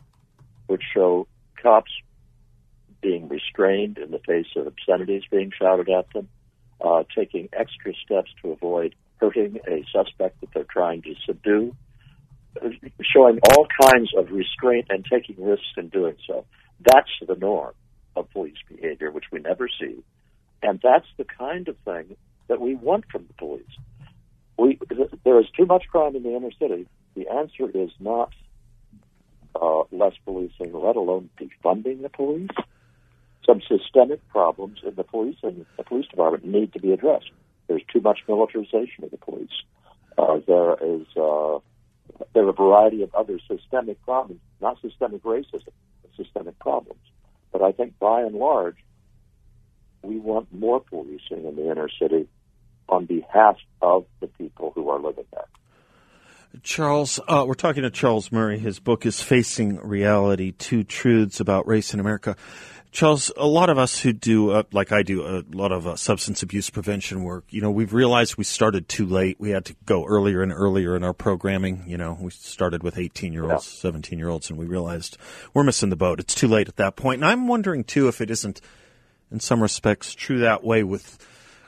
which 0.68 0.82
show 0.94 1.28
cops 1.62 1.92
being 3.02 3.28
restrained 3.28 3.98
in 3.98 4.12
the 4.12 4.20
face 4.20 4.48
of 4.56 4.68
obscenities 4.68 5.24
being 5.30 5.52
shouted 5.58 5.90
at 5.90 6.12
them, 6.14 6.28
uh, 6.82 7.04
taking 7.16 7.50
extra 7.54 7.94
steps 8.04 8.32
to 8.42 8.52
avoid 8.52 8.96
hurting 9.18 9.60
a 9.68 9.86
suspect 9.92 10.42
that 10.42 10.50
they're 10.54 10.64
trying 10.66 11.02
to 11.02 11.16
subdue, 11.26 11.76
showing 13.02 13.40
all 13.52 13.68
kinds 13.82 14.12
of 14.18 14.32
restraint 14.32 14.88
and 14.90 15.06
taking 15.06 15.44
risks 15.44 15.66
in 15.78 15.90
doing 15.90 16.16
so. 16.28 16.46
That's 16.82 17.10
the 17.26 17.36
norm 17.36 17.74
of 18.16 18.30
police 18.32 18.58
behavior, 18.68 19.12
which 19.12 19.26
we 19.32 19.40
never 19.40 19.70
see. 19.80 20.04
And 20.62 20.80
that's 20.82 21.08
the 21.18 21.26
kind 21.26 21.68
of 21.68 21.78
thing 21.86 22.18
that 22.48 22.62
we 22.62 22.76
want 22.76 23.06
from 23.12 23.26
the 23.28 23.34
police. 23.34 23.64
We, 24.58 24.80
there 25.24 25.40
is 25.40 25.48
too 25.56 25.66
much 25.66 25.86
crime 25.90 26.16
in 26.16 26.24
the 26.24 26.36
inner 26.36 26.52
city. 26.60 26.88
The 27.16 27.28
answer 27.30 27.70
is 27.74 27.90
not 28.00 28.32
uh, 29.60 29.84
less 29.92 30.14
policing, 30.24 30.74
let 30.74 30.96
alone 30.96 31.30
defunding 31.40 32.02
the 32.02 32.10
police. 32.10 32.50
Some 33.46 33.62
systemic 33.62 34.28
problems 34.30 34.80
in 34.86 34.96
the 34.96 35.04
police 35.04 35.38
and 35.44 35.66
the 35.78 35.84
police 35.84 36.08
department 36.08 36.46
need 36.46 36.74
to 36.74 36.80
be 36.80 36.92
addressed. 36.94 37.32
There's 37.68 37.84
too 37.92 38.02
much 38.02 38.20
militarization 38.28 39.04
of 39.04 39.12
the 39.12 39.18
police. 39.18 39.50
Uh, 40.18 40.40
there 40.48 40.74
is 40.82 41.06
uh, 41.18 41.60
there 42.34 42.46
are 42.46 42.50
a 42.50 42.54
variety 42.54 43.04
of 43.04 43.14
other 43.14 43.40
systemic 43.48 44.02
problems, 44.04 44.42
not 44.62 44.80
systemic 44.82 45.24
racism, 45.24 45.74
but 46.02 46.12
systemic 46.16 46.58
problems. 46.60 47.02
But 47.52 47.62
I 47.62 47.72
think 47.72 48.00
by 48.00 48.22
and 48.22 48.36
large, 48.36 48.78
we 50.06 50.20
want 50.20 50.54
more 50.54 50.80
policing 50.80 51.46
in 51.46 51.56
the 51.56 51.70
inner 51.70 51.90
city 52.00 52.28
on 52.88 53.06
behalf 53.06 53.58
of 53.82 54.06
the 54.20 54.28
people 54.28 54.72
who 54.76 54.90
are 54.90 55.00
living 55.00 55.26
there. 55.32 55.46
Charles, 56.64 57.20
uh, 57.28 57.44
we're 57.46 57.54
talking 57.54 57.84
to 57.84 57.90
Charles 57.90 58.32
Murray. 58.32 58.60
His 58.60 58.80
book 58.80 59.06
is 59.06 59.22
Facing 59.22 59.78
Reality 59.78 60.52
Two 60.52 60.84
Truths 60.84 61.40
About 61.40 61.68
Race 61.68 61.94
in 61.94 62.00
America. 62.00 62.38
Charles, 62.96 63.30
a 63.36 63.46
lot 63.46 63.70
of 63.70 63.78
us 63.78 64.00
who 64.00 64.14
do, 64.14 64.52
uh, 64.52 64.64
like 64.72 64.94
I 64.94 65.04
do, 65.04 65.26
a 65.26 65.44
lot 65.54 65.74
of 65.74 65.86
uh, 65.86 65.98
substance 65.98 66.42
abuse 66.42 66.70
prevention 66.70 67.26
work, 67.26 67.44
you 67.50 67.60
know, 67.60 67.70
we've 67.70 67.92
realized 67.92 68.38
we 68.38 68.46
started 68.46 68.88
too 68.88 69.06
late. 69.06 69.36
We 69.38 69.50
had 69.50 69.66
to 69.66 69.76
go 69.86 70.06
earlier 70.06 70.42
and 70.42 70.54
earlier 70.54 70.96
in 70.96 71.04
our 71.04 71.14
programming. 71.14 71.84
You 71.88 71.98
know, 71.98 72.18
we 72.18 72.32
started 72.32 72.84
with 72.84 72.98
18 72.98 73.34
year 73.34 73.52
olds, 73.52 73.68
17 73.68 74.18
year 74.18 74.30
olds, 74.30 74.50
and 74.50 74.58
we 74.58 74.66
realized 74.66 75.18
we're 75.54 75.64
missing 75.64 75.90
the 75.90 75.98
boat. 75.98 76.22
It's 76.22 76.34
too 76.34 76.48
late 76.48 76.70
at 76.70 76.78
that 76.78 76.96
point. 76.96 77.22
And 77.22 77.30
I'm 77.30 77.50
wondering, 77.50 77.84
too, 77.84 78.08
if 78.08 78.22
it 78.22 78.32
isn't, 78.32 78.62
in 79.32 79.40
some 79.40 79.62
respects, 79.62 80.14
true 80.14 80.40
that 80.40 80.64
way 80.64 80.84
with 80.84 81.18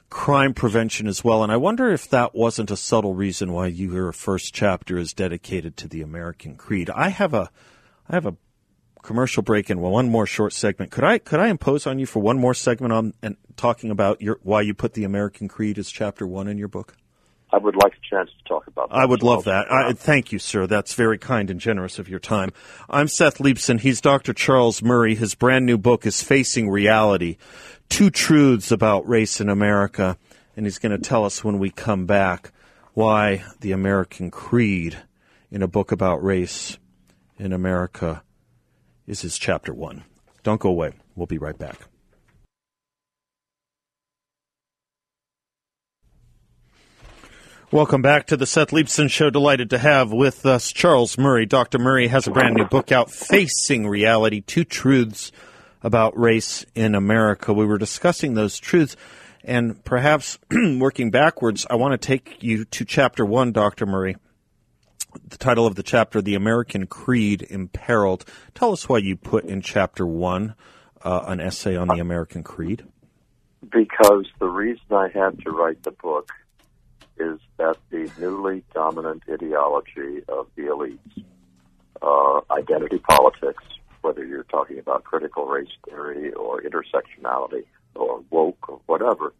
crime 0.09 0.53
prevention 0.53 1.07
as 1.07 1.23
well. 1.23 1.43
And 1.43 1.51
I 1.51 1.57
wonder 1.57 1.91
if 1.91 2.09
that 2.09 2.33
wasn't 2.33 2.71
a 2.71 2.77
subtle 2.77 3.13
reason 3.13 3.51
why 3.51 3.67
your 3.67 4.11
first 4.11 4.53
chapter 4.53 4.97
is 4.97 5.13
dedicated 5.13 5.75
to 5.77 5.87
the 5.87 6.01
American 6.01 6.55
creed. 6.55 6.89
I 6.89 7.09
have 7.09 7.33
a, 7.33 7.49
I 8.07 8.15
have 8.15 8.25
a 8.25 8.37
commercial 9.07 9.43
break 9.43 9.69
and 9.69 9.81
one 9.81 10.09
more 10.09 10.25
short 10.25 10.53
segment. 10.53 10.91
Could 10.91 11.03
I 11.03 11.17
could 11.17 11.39
I 11.39 11.47
impose 11.47 11.87
on 11.87 11.97
you 11.97 12.05
for 12.05 12.19
one 12.19 12.37
more 12.37 12.53
segment 12.53 12.91
on 12.91 13.13
and 13.21 13.37
talking 13.55 13.89
about 13.89 14.21
your 14.21 14.39
why 14.43 14.61
you 14.61 14.73
put 14.73 14.93
the 14.93 15.05
American 15.05 15.47
Creed 15.47 15.77
as 15.77 15.89
chapter 15.89 16.27
one 16.27 16.47
in 16.47 16.57
your 16.57 16.67
book? 16.67 16.95
I 17.51 17.57
would 17.57 17.75
like 17.75 17.93
a 17.93 18.15
chance 18.15 18.29
to 18.29 18.49
talk 18.49 18.67
about 18.67 18.89
that. 18.89 18.95
I 18.95 19.05
would 19.05 19.23
love 19.23 19.45
that. 19.45 19.71
I, 19.71 19.93
thank 19.93 20.31
you, 20.33 20.39
sir. 20.39 20.67
That's 20.67 20.93
very 20.93 21.17
kind 21.17 21.49
and 21.49 21.59
generous 21.59 21.97
of 21.97 22.09
your 22.09 22.19
time. 22.19 22.51
I'm 22.89 23.07
Seth 23.07 23.37
Leibsohn. 23.37 23.79
He's 23.79 24.01
Dr. 24.01 24.33
Charles 24.33 24.81
Murray. 24.81 25.15
His 25.15 25.33
brand 25.33 25.65
new 25.65 25.77
book 25.77 26.05
is 26.05 26.21
Facing 26.21 26.69
Reality 26.69 27.37
Two 27.89 28.09
Truths 28.09 28.71
About 28.71 29.07
Race 29.07 29.39
in 29.39 29.47
America. 29.47 30.17
And 30.57 30.65
he's 30.65 30.79
going 30.79 30.91
to 30.91 30.97
tell 30.97 31.23
us 31.23 31.43
when 31.43 31.57
we 31.59 31.69
come 31.69 32.05
back 32.05 32.51
why 32.93 33.43
the 33.61 33.71
American 33.71 34.29
Creed 34.29 34.97
in 35.49 35.61
a 35.61 35.67
book 35.67 35.91
about 35.91 36.23
race 36.23 36.77
in 37.37 37.53
America 37.53 38.23
is 39.05 39.21
his 39.21 39.37
chapter 39.37 39.73
one. 39.73 40.03
Don't 40.43 40.59
go 40.59 40.69
away. 40.69 40.93
We'll 41.15 41.27
be 41.27 41.37
right 41.37 41.57
back. 41.57 41.77
Welcome 47.69 48.01
back 48.01 48.27
to 48.27 48.37
the 48.37 48.45
Seth 48.45 48.69
Leibsohn 48.69 49.09
Show. 49.09 49.29
Delighted 49.29 49.71
to 49.71 49.77
have 49.77 50.09
with 50.09 50.45
us 50.45 50.71
Charles 50.71 51.17
Murray. 51.17 51.45
Dr. 51.45 51.77
Murray 51.77 52.07
has 52.07 52.25
a 52.25 52.31
brand 52.31 52.55
new 52.55 52.63
book 52.63 52.93
out, 52.93 53.11
Facing 53.11 53.85
Reality 53.89 54.39
Two 54.39 54.63
Truths 54.63 55.33
About 55.83 56.17
Race 56.17 56.65
in 56.75 56.95
America. 56.95 57.51
We 57.51 57.65
were 57.65 57.77
discussing 57.77 58.35
those 58.35 58.57
truths, 58.57 58.95
and 59.43 59.83
perhaps 59.83 60.39
working 60.79 61.11
backwards, 61.11 61.67
I 61.69 61.75
want 61.75 61.91
to 61.91 61.97
take 61.97 62.41
you 62.41 62.63
to 62.63 62.85
chapter 62.85 63.25
one, 63.25 63.51
Dr. 63.51 63.85
Murray. 63.85 64.15
the 65.27 65.37
title 65.37 65.67
of 65.67 65.75
the 65.75 65.83
chapter, 65.83 66.21
The 66.21 66.35
American 66.35 66.87
Creed 66.87 67.45
Imperiled. 67.49 68.23
Tell 68.55 68.71
us 68.71 68.87
why 68.87 68.99
you 68.99 69.17
put 69.17 69.43
in 69.43 69.61
chapter 69.61 70.07
one 70.07 70.55
uh, 71.01 71.25
an 71.27 71.41
essay 71.41 71.75
on 71.75 71.89
the 71.89 71.99
American 71.99 72.43
Creed. 72.43 72.85
Because 73.69 74.25
the 74.39 74.47
reason 74.47 74.85
I 74.91 75.09
had 75.13 75.37
to 75.43 75.51
write 75.51 75.83
the 75.83 75.91
book 75.91 76.31
is 77.19 77.39
that 77.57 77.77
the 77.89 78.11
newly 78.19 78.63
dominant 78.73 79.23
ideology 79.31 80.21
of 80.27 80.47
the 80.55 80.63
elites, 80.63 81.23
uh, 82.01 82.41
identity 82.53 82.99
politics, 82.99 83.63
whether 84.01 84.25
you're 84.25 84.43
talking 84.43 84.79
about 84.79 85.03
critical 85.03 85.45
race 85.47 85.67
theory 85.87 86.31
or 86.33 86.61
intersectionality 86.61 87.65
or 87.95 88.23
woke 88.29 88.69
or 88.69 88.79
whatever, 88.85 89.33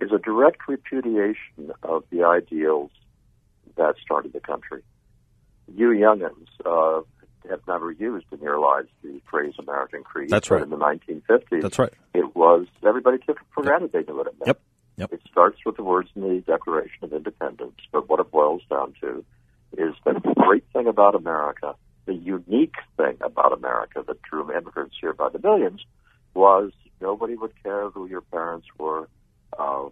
is 0.00 0.10
a 0.12 0.18
direct 0.18 0.68
repudiation 0.68 1.72
of 1.82 2.04
the 2.10 2.24
ideals 2.24 2.90
that 3.76 3.94
started 4.02 4.32
the 4.32 4.40
country. 4.40 4.82
You 5.74 5.88
youngins 5.88 6.46
uh, 6.64 7.02
have 7.48 7.60
never 7.66 7.90
used 7.90 8.26
in 8.32 8.40
your 8.40 8.58
lives 8.58 8.88
the 9.02 9.20
phrase 9.30 9.54
American 9.58 10.02
Creed. 10.04 10.30
That's 10.30 10.50
right. 10.50 10.62
in 10.62 10.70
the 10.70 10.76
1950s, 10.76 11.62
That's 11.62 11.78
right. 11.78 11.92
it 12.14 12.34
was 12.36 12.66
everybody 12.86 13.18
took 13.18 13.36
it 13.36 13.46
for 13.52 13.62
granted 13.62 13.92
they 13.92 14.02
knew 14.02 14.16
what 14.16 14.26
it 14.26 14.34
meant. 14.38 14.46
Yep. 14.46 14.60
Yep. 14.98 15.12
It 15.12 15.20
starts 15.30 15.58
with 15.64 15.76
the 15.76 15.84
words 15.84 16.10
in 16.16 16.22
the 16.22 16.40
Declaration 16.40 17.04
of 17.04 17.12
Independence, 17.12 17.76
but 17.92 18.08
what 18.08 18.18
it 18.18 18.32
boils 18.32 18.62
down 18.68 18.94
to 19.00 19.24
is 19.76 19.94
that 20.04 20.20
the 20.24 20.34
great 20.36 20.64
thing 20.72 20.88
about 20.88 21.14
America, 21.14 21.76
the 22.06 22.14
unique 22.14 22.74
thing 22.96 23.16
about 23.20 23.52
America 23.52 24.02
that 24.04 24.20
drew 24.22 24.52
immigrants 24.52 24.96
here 25.00 25.12
by 25.12 25.28
the 25.28 25.38
millions, 25.38 25.84
was 26.34 26.72
nobody 27.00 27.36
would 27.36 27.52
care 27.62 27.90
who 27.90 28.06
your 28.06 28.22
parents 28.22 28.66
were, 28.76 29.08
uh, 29.56 29.88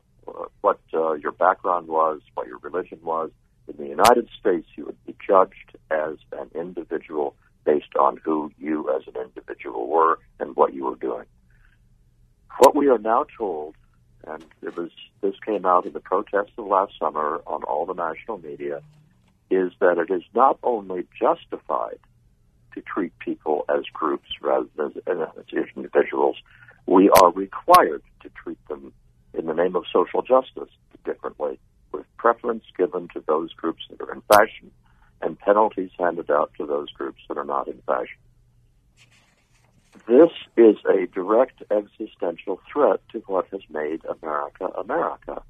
what 0.62 0.80
uh, 0.92 1.12
your 1.12 1.32
background 1.32 1.86
was, 1.86 2.20
what 2.34 2.48
your 2.48 2.58
religion 2.58 2.98
was. 3.04 3.30
In 3.68 3.76
the 3.76 3.88
United 3.88 4.28
States, 4.40 4.66
you 4.76 4.86
would 4.86 5.04
be 5.06 5.14
judged 5.24 5.76
as 5.88 6.16
an 6.32 6.50
individual 6.54 7.36
based 7.64 7.94
on 7.98 8.16
who 8.24 8.50
you 8.58 8.92
as 8.96 9.02
an 9.06 9.20
individual 9.22 9.86
were 9.86 10.18
and 10.40 10.56
what 10.56 10.74
you 10.74 10.84
were 10.84 10.96
doing. 10.96 11.26
What 12.58 12.74
we 12.74 12.88
are 12.88 12.98
now 12.98 13.26
told 13.38 13.76
and 14.26 14.44
it 14.62 14.76
was 14.76 14.90
this 15.20 15.34
came 15.44 15.64
out 15.64 15.86
in 15.86 15.92
the 15.92 16.00
protests 16.00 16.52
of 16.58 16.66
last 16.66 16.92
summer 16.98 17.40
on 17.46 17.62
all 17.64 17.86
the 17.86 17.94
national 17.94 18.38
media, 18.38 18.82
is 19.50 19.72
that 19.80 19.98
it 19.98 20.10
is 20.12 20.22
not 20.34 20.58
only 20.62 21.06
justified 21.18 21.98
to 22.74 22.82
treat 22.82 23.16
people 23.18 23.64
as 23.68 23.84
groups 23.92 24.28
rather 24.42 24.68
than 24.76 24.92
as 25.06 25.66
individuals, 25.76 26.36
we 26.86 27.08
are 27.10 27.30
required 27.32 28.02
to 28.22 28.28
treat 28.30 28.58
them 28.68 28.92
in 29.34 29.46
the 29.46 29.54
name 29.54 29.76
of 29.76 29.84
social 29.92 30.22
justice 30.22 30.70
differently, 31.04 31.58
with 31.92 32.04
preference 32.16 32.64
given 32.76 33.08
to 33.08 33.22
those 33.26 33.52
groups 33.52 33.84
that 33.90 34.00
are 34.00 34.12
in 34.12 34.22
fashion 34.32 34.70
and 35.22 35.38
penalties 35.38 35.90
handed 35.98 36.30
out 36.30 36.52
to 36.58 36.66
those 36.66 36.90
groups 36.90 37.22
that 37.28 37.38
are 37.38 37.44
not 37.44 37.68
in 37.68 37.80
fashion. 37.86 38.18
This 40.06 40.30
is 40.56 40.76
a 40.88 41.06
direct 41.06 41.62
existential 41.70 42.60
threat 42.72 43.00
to 43.10 43.18
what 43.26 43.46
has 43.50 43.62
made 43.68 44.02
America 44.04 44.66
America. 44.66 45.42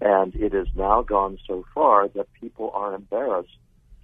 And 0.00 0.34
it 0.34 0.52
has 0.52 0.66
now 0.74 1.02
gone 1.02 1.38
so 1.46 1.64
far 1.74 2.08
that 2.08 2.26
people 2.40 2.70
are 2.74 2.94
embarrassed 2.94 3.56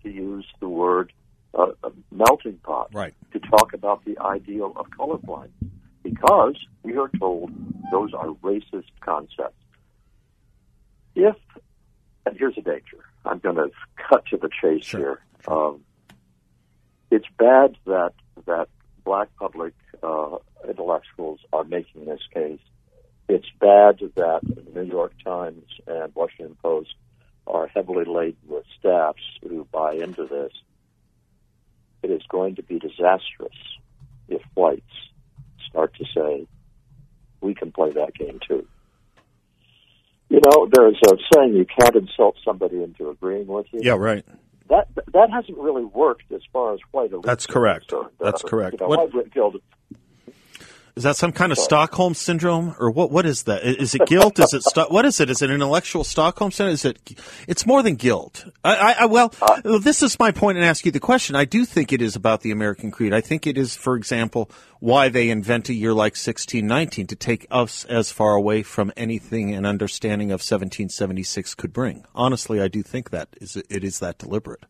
to 0.02 0.10
use 0.10 0.46
the 0.60 0.68
word 0.68 1.12
uh, 1.54 1.72
melting 2.10 2.58
pot 2.58 2.90
right. 2.92 3.14
to 3.32 3.38
talk 3.40 3.72
about 3.72 4.04
the 4.04 4.18
ideal 4.18 4.72
of 4.76 4.86
colorblind 4.90 5.50
because 6.02 6.56
we 6.82 6.96
are 6.96 7.10
told 7.18 7.50
those 7.90 8.12
are 8.12 8.28
racist 8.42 8.90
concepts. 9.00 9.56
If, 11.14 11.36
and 12.26 12.36
here's 12.36 12.58
a 12.58 12.62
danger, 12.62 13.04
I'm 13.24 13.38
going 13.38 13.56
to 13.56 13.70
cut 14.08 14.26
to 14.26 14.36
the 14.36 14.50
chase 14.60 14.84
sure. 14.84 15.00
here. 15.00 15.20
Um, 15.48 15.80
it's 17.10 17.26
bad 17.38 17.76
that 17.86 18.12
that 18.46 18.68
black 19.04 19.28
public 19.38 19.74
uh, 20.02 20.36
intellectuals 20.68 21.40
are 21.52 21.64
making 21.64 22.06
this 22.06 22.20
case. 22.32 22.60
It's 23.28 23.48
bad 23.60 23.98
that 24.16 24.40
the 24.42 24.64
New 24.74 24.88
York 24.88 25.12
Times 25.24 25.64
and 25.86 26.14
Washington 26.14 26.56
Post 26.62 26.94
are 27.46 27.66
heavily 27.68 28.04
laden 28.04 28.36
with 28.48 28.64
staffs 28.78 29.22
who 29.42 29.66
buy 29.70 29.94
into 29.94 30.26
this. 30.26 30.52
It 32.02 32.10
is 32.10 32.22
going 32.28 32.56
to 32.56 32.62
be 32.62 32.78
disastrous 32.78 33.56
if 34.28 34.42
whites 34.54 34.82
start 35.68 35.94
to 35.96 36.04
say, 36.14 36.46
we 37.40 37.54
can 37.54 37.72
play 37.72 37.92
that 37.92 38.14
game 38.14 38.40
too. 38.46 38.66
You 40.28 40.40
know, 40.44 40.68
there's 40.70 40.98
a 41.06 41.16
saying 41.34 41.54
you 41.54 41.66
can't 41.66 41.96
insult 41.96 42.36
somebody 42.44 42.82
into 42.82 43.10
agreeing 43.10 43.46
with 43.46 43.66
you. 43.72 43.80
Yeah, 43.82 43.96
right 43.96 44.24
that 44.74 44.88
that 45.12 45.30
hasn't 45.30 45.58
really 45.58 45.84
worked 45.84 46.30
as 46.32 46.42
far 46.52 46.74
as 46.74 46.80
white 46.90 47.12
elites. 47.12 47.24
That's 47.24 47.46
correct. 47.46 47.92
Uh, 47.92 48.04
That's 48.20 48.42
correct. 48.42 48.74
You 48.80 48.86
know, 48.86 48.88
what, 48.88 49.14
white 49.14 49.32
guild. 49.32 49.60
Is 50.96 51.02
that 51.02 51.16
some 51.16 51.32
kind 51.32 51.50
of 51.50 51.58
Stockholm 51.58 52.14
syndrome, 52.14 52.76
or 52.78 52.88
what? 52.88 53.10
What 53.10 53.26
is 53.26 53.42
that? 53.44 53.64
Is 53.64 53.96
it 53.96 54.06
guilt? 54.06 54.38
is 54.38 54.54
it 54.54 54.62
sto- 54.62 54.86
what 54.86 55.04
is 55.04 55.18
it? 55.18 55.28
Is 55.28 55.42
it 55.42 55.50
intellectual 55.50 56.04
Stockholm 56.04 56.52
syndrome? 56.52 56.74
Is 56.74 56.84
it? 56.84 57.20
It's 57.48 57.66
more 57.66 57.82
than 57.82 57.96
guilt. 57.96 58.44
I, 58.62 58.76
I, 58.76 58.92
I 59.00 59.06
well, 59.06 59.34
uh, 59.42 59.78
this 59.78 60.04
is 60.04 60.16
my 60.20 60.30
point, 60.30 60.56
and 60.56 60.64
ask 60.64 60.86
you 60.86 60.92
the 60.92 61.00
question. 61.00 61.34
I 61.34 61.46
do 61.46 61.64
think 61.64 61.92
it 61.92 62.00
is 62.00 62.14
about 62.14 62.42
the 62.42 62.52
American 62.52 62.92
creed. 62.92 63.12
I 63.12 63.20
think 63.20 63.44
it 63.44 63.58
is, 63.58 63.74
for 63.74 63.96
example, 63.96 64.48
why 64.78 65.08
they 65.08 65.30
invent 65.30 65.68
a 65.68 65.74
year 65.74 65.92
like 65.92 66.12
1619 66.12 67.08
to 67.08 67.16
take 67.16 67.48
us 67.50 67.84
as 67.86 68.12
far 68.12 68.36
away 68.36 68.62
from 68.62 68.92
anything 68.96 69.52
an 69.52 69.66
understanding 69.66 70.28
of 70.28 70.42
1776 70.42 71.56
could 71.56 71.72
bring. 71.72 72.04
Honestly, 72.14 72.60
I 72.60 72.68
do 72.68 72.84
think 72.84 73.10
that 73.10 73.30
is 73.40 73.56
it 73.56 73.82
is 73.82 73.98
that 73.98 74.18
deliberate. 74.18 74.62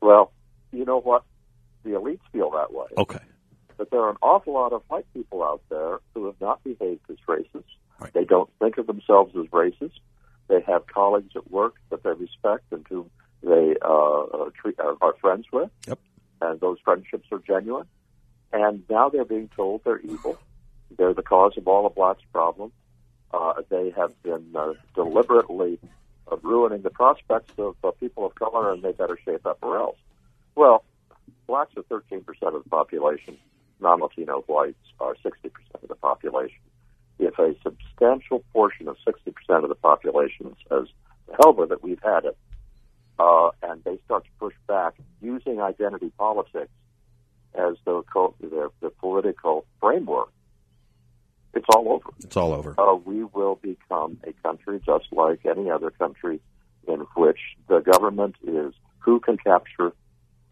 Well, 0.00 0.32
you 0.72 0.86
know 0.86 1.00
what? 1.00 1.24
The 1.84 1.90
elites 1.90 2.20
feel 2.32 2.50
that 2.52 2.72
way. 2.72 2.86
Okay 2.96 3.20
but 3.78 3.90
there 3.90 4.00
are 4.00 4.10
an 4.10 4.18
awful 4.20 4.52
lot 4.52 4.72
of 4.72 4.82
white 4.88 5.06
people 5.14 5.42
out 5.42 5.62
there 5.70 6.00
who 6.12 6.26
have 6.26 6.38
not 6.40 6.62
behaved 6.64 7.00
as 7.08 7.16
racists. 7.26 7.62
Right. 7.98 8.12
They 8.12 8.24
don't 8.24 8.50
think 8.58 8.76
of 8.76 8.86
themselves 8.86 9.34
as 9.36 9.46
racist. 9.46 9.98
They 10.48 10.60
have 10.66 10.86
colleagues 10.86 11.34
at 11.36 11.50
work 11.50 11.76
that 11.90 12.02
they 12.02 12.10
respect 12.10 12.64
and 12.72 12.84
whom 12.88 13.10
they 13.42 13.76
uh, 13.82 14.22
uh 14.22 14.50
treat, 14.60 14.78
are, 14.80 14.96
are 15.00 15.14
friends 15.20 15.46
with, 15.52 15.70
yep. 15.86 15.98
and 16.42 16.58
those 16.60 16.78
friendships 16.84 17.28
are 17.30 17.38
genuine. 17.38 17.86
And 18.52 18.82
now 18.90 19.08
they're 19.10 19.24
being 19.24 19.48
told 19.54 19.84
they're 19.84 20.00
evil. 20.00 20.38
They're 20.96 21.14
the 21.14 21.22
cause 21.22 21.52
of 21.56 21.68
all 21.68 21.86
of 21.86 21.94
blacks' 21.94 22.22
problems. 22.32 22.72
Uh, 23.32 23.62
they 23.68 23.90
have 23.90 24.20
been 24.22 24.52
uh, 24.56 24.72
deliberately 24.94 25.78
uh, 26.30 26.36
ruining 26.42 26.82
the 26.82 26.90
prospects 26.90 27.52
of 27.58 27.76
uh, 27.84 27.90
people 27.92 28.24
of 28.26 28.34
color, 28.34 28.72
and 28.72 28.82
they 28.82 28.92
better 28.92 29.18
shape 29.24 29.46
up 29.46 29.58
or 29.60 29.78
else. 29.78 29.98
Well, 30.54 30.82
blacks 31.46 31.72
are 31.76 31.82
13% 31.82 32.24
of 32.42 32.64
the 32.64 32.70
population 32.70 33.36
non-Latino 33.80 34.44
whites 34.46 34.76
are 35.00 35.14
60% 35.24 35.50
of 35.82 35.88
the 35.88 35.94
population. 35.94 36.58
If 37.18 37.38
a 37.38 37.54
substantial 37.62 38.44
portion 38.52 38.88
of 38.88 38.96
60% 39.06 39.62
of 39.62 39.68
the 39.68 39.74
population 39.74 40.54
says, 40.68 40.86
hell 41.40 41.54
with 41.54 41.72
it, 41.72 41.82
we've 41.82 42.02
had 42.02 42.24
it, 42.24 42.36
uh, 43.18 43.50
and 43.62 43.82
they 43.84 43.98
start 44.04 44.24
to 44.24 44.30
push 44.38 44.54
back 44.66 44.94
using 45.20 45.60
identity 45.60 46.12
politics 46.16 46.70
as 47.54 47.74
the, 47.84 48.02
the, 48.40 48.70
the 48.80 48.90
political 48.90 49.64
framework, 49.80 50.30
it's 51.54 51.66
all 51.74 51.92
over. 51.92 52.10
It's 52.22 52.36
all 52.36 52.52
over. 52.52 52.74
Uh, 52.78 52.94
we 52.94 53.24
will 53.24 53.56
become 53.56 54.18
a 54.24 54.32
country 54.46 54.80
just 54.84 55.06
like 55.10 55.40
any 55.44 55.70
other 55.70 55.90
country 55.90 56.40
in 56.86 57.00
which 57.16 57.38
the 57.68 57.80
government 57.80 58.36
is 58.46 58.72
who 58.98 59.18
can 59.20 59.38
capture 59.38 59.92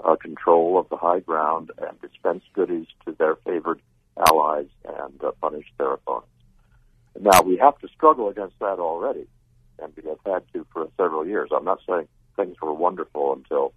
uh, 0.05 0.17
control 0.17 0.79
of 0.79 0.89
the 0.89 0.97
high 0.97 1.21
ground 1.21 1.71
and 1.79 2.01
dispense 2.01 2.43
goodies 2.55 2.87
to 3.05 3.13
their 3.13 3.37
favored 3.37 3.81
allies 4.29 4.69
and 4.85 5.23
uh, 5.23 5.31
punish 5.41 5.67
their 5.79 5.95
opponents. 5.95 6.31
Now, 7.19 7.43
we 7.43 7.57
have 7.57 7.79
to 7.79 7.89
struggle 7.89 8.29
against 8.29 8.59
that 8.59 8.79
already, 8.79 9.27
and 9.79 9.93
we 9.97 10.09
have 10.09 10.19
had 10.25 10.43
to 10.53 10.67
for 10.73 10.89
several 10.97 11.27
years. 11.27 11.51
I'm 11.55 11.65
not 11.65 11.81
saying 11.89 12.09
things 12.37 12.57
were 12.61 12.75
wonderful 12.75 13.33
until 13.33 13.73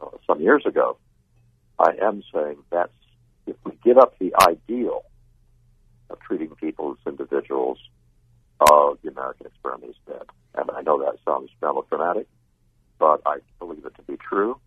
uh, 0.00 0.16
some 0.26 0.40
years 0.40 0.64
ago. 0.66 0.96
I 1.78 1.92
am 2.00 2.22
saying 2.32 2.58
that 2.70 2.90
if 3.46 3.56
we 3.64 3.72
give 3.84 3.98
up 3.98 4.18
the 4.18 4.32
ideal 4.48 5.04
of 6.10 6.20
treating 6.20 6.50
people 6.50 6.92
as 6.92 7.12
individuals, 7.12 7.78
uh, 8.60 8.94
the 9.02 9.10
American 9.10 9.46
experiment 9.46 9.90
is 9.90 9.96
dead. 10.06 10.26
And 10.54 10.70
I 10.70 10.82
know 10.82 10.98
that 11.04 11.18
sounds 11.24 11.50
melodramatic, 11.60 12.28
but 12.98 13.20
I 13.26 13.38
believe 13.58 13.84
it 13.84 13.94
to 13.96 14.02
be 14.02 14.16
true. 14.16 14.58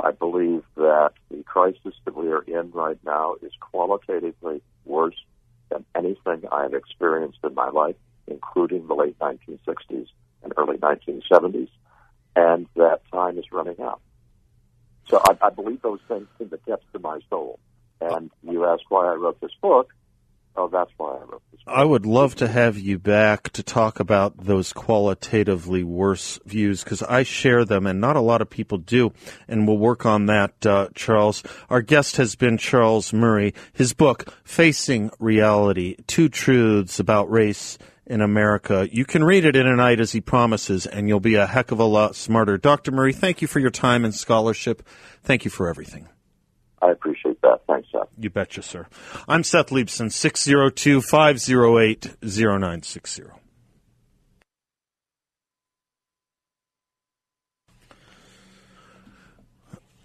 I 0.00 0.12
believe 0.12 0.62
that 0.76 1.12
the 1.30 1.42
crisis 1.42 1.94
that 2.04 2.14
we 2.14 2.28
are 2.28 2.42
in 2.42 2.70
right 2.70 2.98
now 3.04 3.34
is 3.42 3.52
qualitatively 3.60 4.62
worse 4.84 5.16
than 5.70 5.84
anything 5.94 6.44
I 6.50 6.62
have 6.62 6.74
experienced 6.74 7.38
in 7.44 7.54
my 7.54 7.68
life, 7.68 7.96
including 8.26 8.86
the 8.86 8.94
late 8.94 9.18
1960s 9.18 10.06
and 10.42 10.52
early 10.56 10.78
1970s, 10.78 11.68
and 12.36 12.66
that 12.76 13.00
time 13.12 13.38
is 13.38 13.44
running 13.50 13.80
out. 13.80 14.00
So 15.08 15.20
I, 15.24 15.46
I 15.46 15.50
believe 15.50 15.82
those 15.82 16.00
things 16.06 16.28
in 16.38 16.48
the 16.48 16.58
depths 16.58 16.86
of 16.94 17.02
my 17.02 17.20
soul. 17.28 17.58
And 18.00 18.30
you 18.42 18.64
ask 18.66 18.82
why 18.88 19.06
I 19.06 19.14
wrote 19.14 19.40
this 19.40 19.54
book. 19.60 19.92
Oh, 20.54 20.68
that's 20.68 20.90
why 20.96 21.16
I 21.16 21.24
wrote 21.24 21.42
I 21.68 21.84
would 21.84 22.06
love 22.06 22.34
to 22.36 22.48
have 22.48 22.78
you 22.78 22.98
back 22.98 23.50
to 23.50 23.62
talk 23.62 24.00
about 24.00 24.46
those 24.46 24.72
qualitatively 24.72 25.84
worse 25.84 26.40
views 26.46 26.82
because 26.82 27.02
I 27.02 27.24
share 27.24 27.64
them 27.66 27.86
and 27.86 28.00
not 28.00 28.16
a 28.16 28.22
lot 28.22 28.40
of 28.40 28.48
people 28.48 28.78
do. 28.78 29.12
And 29.46 29.68
we'll 29.68 29.76
work 29.76 30.06
on 30.06 30.26
that, 30.26 30.64
uh, 30.64 30.88
Charles. 30.94 31.42
Our 31.68 31.82
guest 31.82 32.16
has 32.16 32.36
been 32.36 32.56
Charles 32.56 33.12
Murray. 33.12 33.52
His 33.72 33.92
book, 33.92 34.32
Facing 34.44 35.10
Reality 35.18 35.96
Two 36.06 36.30
Truths 36.30 36.98
About 36.98 37.30
Race 37.30 37.76
in 38.06 38.22
America. 38.22 38.88
You 38.90 39.04
can 39.04 39.22
read 39.22 39.44
it 39.44 39.54
in 39.54 39.66
a 39.66 39.76
night 39.76 40.00
as 40.00 40.12
he 40.12 40.22
promises, 40.22 40.86
and 40.86 41.06
you'll 41.06 41.20
be 41.20 41.34
a 41.34 41.46
heck 41.46 41.70
of 41.70 41.80
a 41.80 41.84
lot 41.84 42.16
smarter. 42.16 42.56
Dr. 42.56 42.92
Murray, 42.92 43.12
thank 43.12 43.42
you 43.42 43.48
for 43.48 43.58
your 43.58 43.70
time 43.70 44.06
and 44.06 44.14
scholarship. 44.14 44.82
Thank 45.22 45.44
you 45.44 45.50
for 45.50 45.68
everything. 45.68 46.08
I 46.80 46.90
appreciate 46.90 47.40
that. 47.42 47.60
You 48.18 48.30
betcha, 48.30 48.62
sir. 48.62 48.86
I'm 49.28 49.44
Seth 49.44 49.68
Leibsohn, 49.68 50.12
602 50.12 51.00
508 51.00 52.16
0960. 52.22 53.22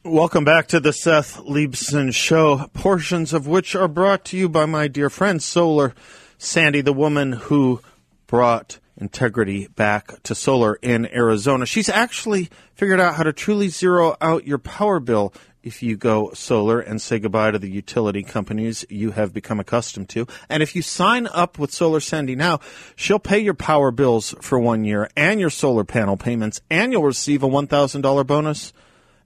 Welcome 0.06 0.44
back 0.44 0.68
to 0.68 0.82
the 0.82 0.92
Seth 0.92 1.38
Leibsohn 1.38 2.14
Show, 2.14 2.68
portions 2.74 3.32
of 3.32 3.48
which 3.48 3.74
are 3.74 3.88
brought 3.88 4.26
to 4.26 4.38
you 4.38 4.50
by 4.50 4.66
my 4.66 4.90
dear 4.90 5.10
friend 5.10 5.42
Solar 5.42 5.96
Sandy, 6.38 6.82
the 6.82 6.92
woman 6.92 7.32
who 7.32 7.82
brought 8.28 8.80
integrity 8.98 9.68
back 9.68 10.22
to 10.24 10.36
solar 10.36 10.76
in 10.76 11.06
Arizona. 11.16 11.66
She's 11.66 11.88
actually 11.88 12.50
figured 12.76 13.00
out 13.00 13.16
how 13.16 13.24
to 13.24 13.32
truly 13.32 13.70
zero 13.70 14.16
out 14.20 14.46
your 14.46 14.58
power 14.58 15.00
bill 15.00 15.34
if 15.64 15.82
you 15.82 15.96
go 15.96 16.32
solar 16.34 16.80
and 16.80 17.02
say 17.02 17.18
goodbye 17.18 17.52
to 17.52 17.58
the 17.58 17.70
utility 17.70 18.22
companies 18.22 18.86
you 18.90 19.12
have 19.12 19.34
become 19.34 19.60
accustomed 19.60 20.10
to. 20.10 20.28
And 20.50 20.62
if 20.62 20.76
you 20.76 20.82
sign 20.82 21.28
up 21.28 21.58
with 21.58 21.72
Solar 21.72 22.02
Sandy 22.02 22.36
now, 22.36 22.60
she'll 22.96 23.20
pay 23.20 23.40
your 23.40 23.54
power 23.54 23.90
bills 23.90 24.36
for 24.42 24.60
one 24.60 24.84
year 24.84 25.10
and 25.16 25.40
your 25.40 25.50
solar 25.50 25.86
panel 25.86 26.18
payments, 26.18 26.62
and 26.70 26.92
you'll 26.92 27.04
receive 27.04 27.42
a 27.42 27.48
$1,000 27.48 28.28
bonus 28.28 28.74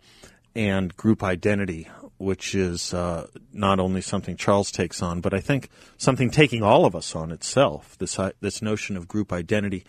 and 0.55 0.97
group 0.97 1.23
identity 1.23 1.89
which 2.21 2.55
is 2.55 2.93
uh, 2.93 3.27
not 3.51 3.81
only 3.81 4.03
something 4.03 4.37
Charles 4.37 4.71
takes 4.71 5.01
on, 5.01 5.23
but 5.23 5.33
I 5.33 5.41
think 5.41 5.71
something 5.97 6.31
taking 6.31 6.63
all 6.63 6.85
of 6.85 6.95
us 6.95 7.17
on 7.17 7.33
itself. 7.33 7.97
This 7.97 8.19
uh, 8.19 8.33
this 8.41 8.61
notion 8.61 8.99
of 8.99 9.09
group 9.09 9.33
identity, 9.33 9.87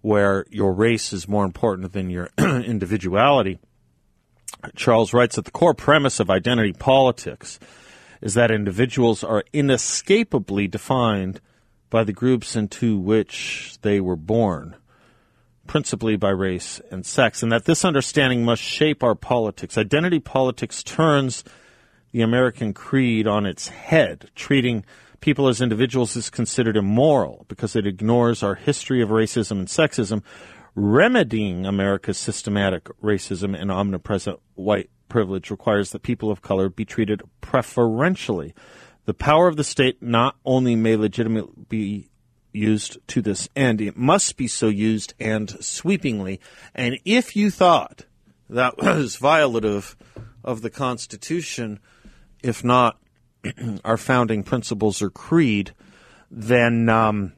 where 0.00 0.44
your 0.50 0.72
race 0.72 1.12
is 1.12 1.28
more 1.28 1.44
important 1.44 1.92
than 1.92 2.10
your 2.10 2.30
individuality. 2.38 3.60
Charles 4.74 5.12
writes 5.12 5.36
that 5.36 5.44
the 5.44 5.52
core 5.52 5.72
premise 5.72 6.18
of 6.18 6.30
identity 6.30 6.72
politics 6.72 7.60
is 8.20 8.34
that 8.34 8.50
individuals 8.50 9.22
are 9.22 9.44
inescapably 9.52 10.66
defined 10.66 11.40
by 11.90 12.04
the 12.04 12.12
groups 12.12 12.56
into 12.56 12.98
which 12.98 13.78
they 13.82 14.00
were 14.00 14.16
born 14.16 14.76
principally 15.68 16.16
by 16.16 16.30
race 16.30 16.80
and 16.90 17.06
sex, 17.06 17.42
and 17.42 17.52
that 17.52 17.66
this 17.66 17.84
understanding 17.84 18.44
must 18.44 18.62
shape 18.62 19.04
our 19.04 19.14
politics. 19.14 19.78
Identity 19.78 20.18
politics 20.18 20.82
turns 20.82 21.44
the 22.10 22.22
American 22.22 22.74
creed 22.74 23.28
on 23.28 23.46
its 23.46 23.68
head. 23.68 24.30
Treating 24.34 24.84
people 25.20 25.46
as 25.46 25.60
individuals 25.60 26.16
is 26.16 26.30
considered 26.30 26.76
immoral 26.76 27.44
because 27.48 27.76
it 27.76 27.86
ignores 27.86 28.42
our 28.42 28.56
history 28.56 29.00
of 29.00 29.10
racism 29.10 29.52
and 29.52 29.68
sexism. 29.68 30.22
Remedying 30.74 31.66
America's 31.66 32.18
systematic 32.18 32.84
racism 33.02 33.60
and 33.60 33.70
omnipresent 33.70 34.40
white 34.54 34.90
privilege 35.08 35.50
requires 35.50 35.90
that 35.92 36.02
people 36.02 36.30
of 36.30 36.42
color 36.42 36.68
be 36.68 36.84
treated 36.84 37.22
preferentially. 37.40 38.54
The 39.08 39.14
power 39.14 39.48
of 39.48 39.56
the 39.56 39.64
state 39.64 40.02
not 40.02 40.36
only 40.44 40.76
may 40.76 40.94
legitimately 40.94 41.64
be 41.70 42.10
used 42.52 42.98
to 43.08 43.22
this 43.22 43.48
end, 43.56 43.80
it 43.80 43.96
must 43.96 44.36
be 44.36 44.46
so 44.46 44.68
used 44.68 45.14
and 45.18 45.48
sweepingly. 45.64 46.40
And 46.74 46.98
if 47.06 47.34
you 47.34 47.50
thought 47.50 48.04
that 48.50 48.76
was 48.82 49.16
violative 49.16 49.94
of 50.44 50.60
the 50.60 50.68
Constitution, 50.68 51.80
if 52.42 52.62
not 52.62 52.98
our 53.82 53.96
founding 53.96 54.42
principles 54.42 55.00
or 55.00 55.08
creed, 55.08 55.72
then 56.30 56.90
um, 56.90 57.32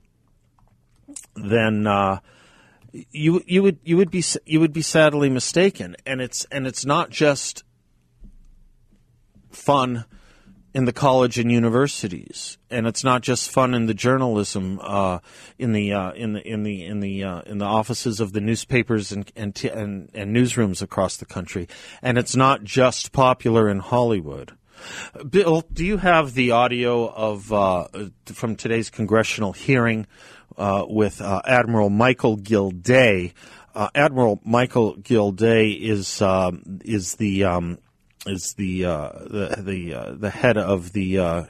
then 1.37 1.87
uh, 1.87 2.19
you 3.13 3.45
you 3.47 3.63
would 3.63 3.79
you 3.85 3.97
would 3.97 4.11
be 4.11 4.25
you 4.45 4.59
would 4.59 4.73
be 4.73 4.83
sadly 4.83 5.31
mistaken, 5.31 5.95
and 6.05 6.21
it's 6.21 6.45
and 6.47 6.67
it's 6.67 6.85
not 6.85 7.11
just 7.11 7.63
fun 9.53 10.05
in 10.73 10.85
the 10.85 10.93
college 10.93 11.39
and 11.39 11.51
universities, 11.51 12.59
and 12.71 12.87
it's 12.87 13.03
not 13.03 13.23
just 13.23 13.51
fun 13.51 13.75
in 13.75 13.87
the 13.87 13.95
journalism, 13.95 14.79
uh, 14.83 15.19
in 15.59 15.73
the 15.73 15.93
uh, 15.93 16.13
in 16.13 16.35
the 16.35 16.47
in 16.47 16.63
the 16.63 16.85
in 16.85 17.01
the 17.01 17.25
uh, 17.25 17.41
in 17.43 17.59
the 17.59 17.65
offices 17.65 18.21
of 18.21 18.33
the 18.33 18.41
newspapers 18.41 19.11
and 19.11 19.31
and, 19.35 19.55
t- 19.55 19.69
and 19.69 20.11
and 20.15 20.35
newsrooms 20.35 20.81
across 20.81 21.17
the 21.17 21.27
country, 21.27 21.69
and 22.03 22.19
it's 22.19 22.37
not 22.37 22.63
just 22.63 23.13
popular 23.13 23.69
in 23.69 23.81
Hollywood. 23.81 24.53
Bill, 25.29 25.63
do 25.73 25.85
you 25.85 25.99
have 25.99 26.35
the 26.35 26.53
audio 26.53 27.09
of 27.09 27.53
uh, 27.53 27.89
from 28.27 28.55
today's 28.55 28.91
congressional 28.91 29.53
hearing 29.53 30.07
uh, 30.57 30.85
with 30.89 31.21
uh, 31.21 31.43
Admiral 31.47 31.91
Michael 31.91 32.37
Gilday? 32.37 33.33
Admiral 33.95 34.41
Michael 34.45 34.97
Gilday 34.97 35.71
is 35.71 36.21
um, 36.21 36.81
is 36.85 37.15
the 37.15 37.45
um, 37.45 37.79
is 38.27 38.55
the 38.55 38.85
uh, 38.85 39.11
the 39.13 39.57
the, 39.59 39.95
uh, 39.95 40.13
the 40.13 40.31
head 40.31 40.57
of 40.57 40.93
the 40.93 41.47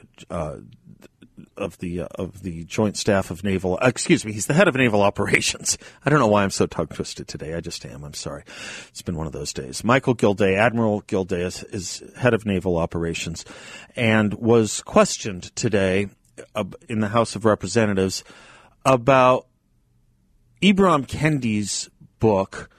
of 1.57 1.77
the 1.77 2.01
uh, 2.01 2.07
of 2.15 2.41
the 2.43 2.63
Joint 2.65 2.97
Staff 2.97 3.31
of 3.31 3.43
Naval. 3.43 3.77
Uh, 3.81 3.87
excuse 3.87 4.25
me, 4.25 4.33
he's 4.33 4.47
the 4.47 4.53
head 4.53 4.67
of 4.67 4.75
Naval 4.75 5.01
Operations. 5.01 5.77
I 6.05 6.09
don't 6.09 6.19
know 6.19 6.27
why 6.27 6.43
I'm 6.43 6.49
so 6.49 6.65
tongue 6.65 6.87
twisted 6.87 7.27
today. 7.27 7.53
I 7.53 7.61
just 7.61 7.85
am. 7.85 8.03
I'm 8.03 8.13
sorry. 8.13 8.43
It's 8.89 9.01
been 9.01 9.15
one 9.15 9.27
of 9.27 9.33
those 9.33 9.53
days. 9.53 9.83
Michael 9.83 10.13
Gilday, 10.13 10.55
Admiral 10.55 11.01
Gilday, 11.01 11.43
is, 11.43 11.63
is 11.65 12.03
head 12.17 12.33
of 12.33 12.45
Naval 12.45 12.77
Operations, 12.77 13.45
and 13.95 14.33
was 14.33 14.81
questioned 14.81 15.55
today 15.55 16.09
uh, 16.55 16.65
in 16.89 16.99
the 16.99 17.09
House 17.09 17.35
of 17.35 17.45
Representatives 17.45 18.23
about 18.85 19.47
Ibram 20.61 21.07
Kendi's 21.07 21.89
book 22.19 22.69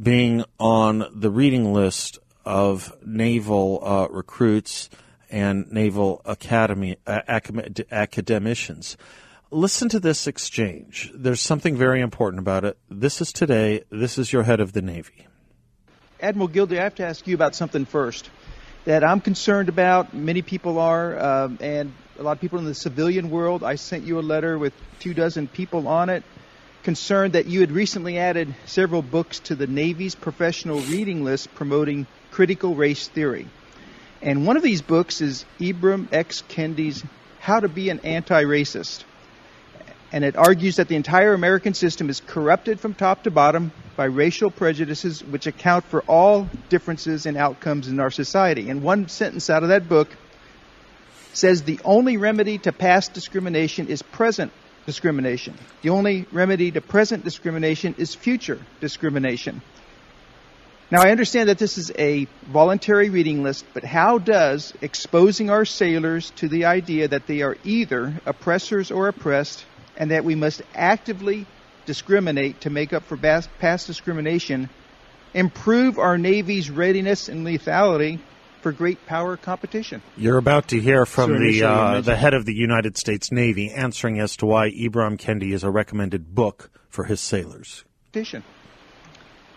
being 0.00 0.44
on 0.58 1.04
the 1.12 1.30
reading 1.30 1.72
list 1.72 2.18
of 2.50 2.92
naval 3.06 3.78
uh, 3.80 4.08
recruits 4.08 4.90
and 5.30 5.70
Naval 5.70 6.20
Academy 6.24 6.96
uh, 7.06 7.20
academicians. 7.92 8.96
Listen 9.52 9.88
to 9.88 10.00
this 10.00 10.26
exchange. 10.26 11.12
There's 11.14 11.40
something 11.40 11.76
very 11.76 12.00
important 12.00 12.40
about 12.40 12.64
it. 12.64 12.76
This 12.90 13.20
is 13.20 13.32
today. 13.32 13.84
This 13.90 14.18
is 14.18 14.32
your 14.32 14.42
head 14.42 14.58
of 14.58 14.72
the 14.72 14.82
Navy. 14.82 15.28
Admiral 16.20 16.48
Gilday, 16.48 16.80
I 16.80 16.82
have 16.82 16.96
to 16.96 17.04
ask 17.06 17.24
you 17.28 17.36
about 17.36 17.54
something 17.54 17.84
first. 17.84 18.28
that 18.84 19.04
I'm 19.04 19.20
concerned 19.20 19.68
about. 19.68 20.12
Many 20.12 20.42
people 20.42 20.80
are, 20.80 21.18
um, 21.18 21.58
and 21.60 21.92
a 22.18 22.22
lot 22.24 22.32
of 22.32 22.40
people 22.40 22.58
in 22.58 22.64
the 22.64 22.74
civilian 22.74 23.30
world. 23.30 23.62
I 23.62 23.76
sent 23.76 24.02
you 24.02 24.18
a 24.18 24.22
letter 24.22 24.58
with 24.58 24.72
two 24.98 25.14
dozen 25.14 25.46
people 25.46 25.86
on 25.86 26.08
it, 26.08 26.24
concerned 26.82 27.34
that 27.34 27.46
you 27.46 27.60
had 27.60 27.70
recently 27.70 28.18
added 28.18 28.56
several 28.66 29.02
books 29.02 29.38
to 29.40 29.54
the 29.54 29.68
Navy's 29.68 30.16
professional 30.16 30.80
reading 30.80 31.22
list 31.22 31.54
promoting 31.54 32.08
critical 32.30 32.74
race 32.74 33.08
theory. 33.08 33.46
And 34.22 34.46
one 34.46 34.56
of 34.56 34.62
these 34.62 34.82
books 34.82 35.20
is 35.20 35.44
Ibram 35.58 36.12
X. 36.12 36.42
Kendi's 36.48 37.02
How 37.38 37.60
to 37.60 37.68
Be 37.68 37.90
an 37.90 38.00
Anti 38.00 38.44
Racist. 38.44 39.04
And 40.12 40.24
it 40.24 40.36
argues 40.36 40.76
that 40.76 40.88
the 40.88 40.96
entire 40.96 41.32
American 41.34 41.72
system 41.72 42.10
is 42.10 42.20
corrupted 42.20 42.80
from 42.80 42.94
top 42.94 43.22
to 43.24 43.30
bottom 43.30 43.72
by 43.96 44.06
racial 44.06 44.50
prejudices 44.50 45.22
which 45.22 45.46
account 45.46 45.84
for 45.84 46.02
all 46.02 46.48
differences 46.68 47.26
in 47.26 47.36
outcomes 47.36 47.86
in 47.88 48.00
our 48.00 48.10
society. 48.10 48.70
And 48.70 48.82
one 48.82 49.08
sentence 49.08 49.48
out 49.48 49.62
of 49.62 49.68
that 49.68 49.88
book 49.88 50.08
says 51.32 51.62
the 51.62 51.78
only 51.84 52.16
remedy 52.16 52.58
to 52.58 52.72
past 52.72 53.12
discrimination 53.12 53.86
is 53.86 54.02
present 54.02 54.52
discrimination. 54.84 55.54
The 55.82 55.90
only 55.90 56.26
remedy 56.32 56.72
to 56.72 56.80
present 56.80 57.22
discrimination 57.22 57.94
is 57.98 58.14
future 58.14 58.58
discrimination. 58.80 59.62
Now, 60.90 61.02
I 61.02 61.12
understand 61.12 61.48
that 61.48 61.58
this 61.58 61.78
is 61.78 61.92
a 61.96 62.26
voluntary 62.46 63.10
reading 63.10 63.44
list, 63.44 63.64
but 63.74 63.84
how 63.84 64.18
does 64.18 64.74
exposing 64.82 65.48
our 65.48 65.64
sailors 65.64 66.30
to 66.36 66.48
the 66.48 66.64
idea 66.64 67.06
that 67.06 67.28
they 67.28 67.42
are 67.42 67.56
either 67.62 68.12
oppressors 68.26 68.90
or 68.90 69.06
oppressed 69.06 69.64
and 69.96 70.10
that 70.10 70.24
we 70.24 70.34
must 70.34 70.62
actively 70.74 71.46
discriminate 71.86 72.62
to 72.62 72.70
make 72.70 72.92
up 72.92 73.04
for 73.04 73.16
past 73.16 73.86
discrimination 73.86 74.68
improve 75.32 75.98
our 75.98 76.18
Navy's 76.18 76.70
readiness 76.70 77.28
and 77.28 77.46
lethality 77.46 78.18
for 78.62 78.72
great 78.72 79.06
power 79.06 79.36
competition. 79.36 80.02
You're 80.16 80.38
about 80.38 80.68
to 80.68 80.80
hear 80.80 81.06
from 81.06 81.38
the 81.38 81.62
uh, 81.62 82.00
the 82.00 82.16
head 82.16 82.34
of 82.34 82.44
the 82.44 82.54
United 82.54 82.98
States 82.98 83.32
Navy 83.32 83.70
answering 83.70 84.18
as 84.20 84.36
to 84.38 84.46
why 84.46 84.70
Ibram 84.70 85.18
Kendi 85.18 85.52
is 85.52 85.64
a 85.64 85.70
recommended 85.70 86.34
book 86.34 86.70
for 86.88 87.04
his 87.04 87.20
sailors. 87.20 87.84
Competition. 88.12 88.42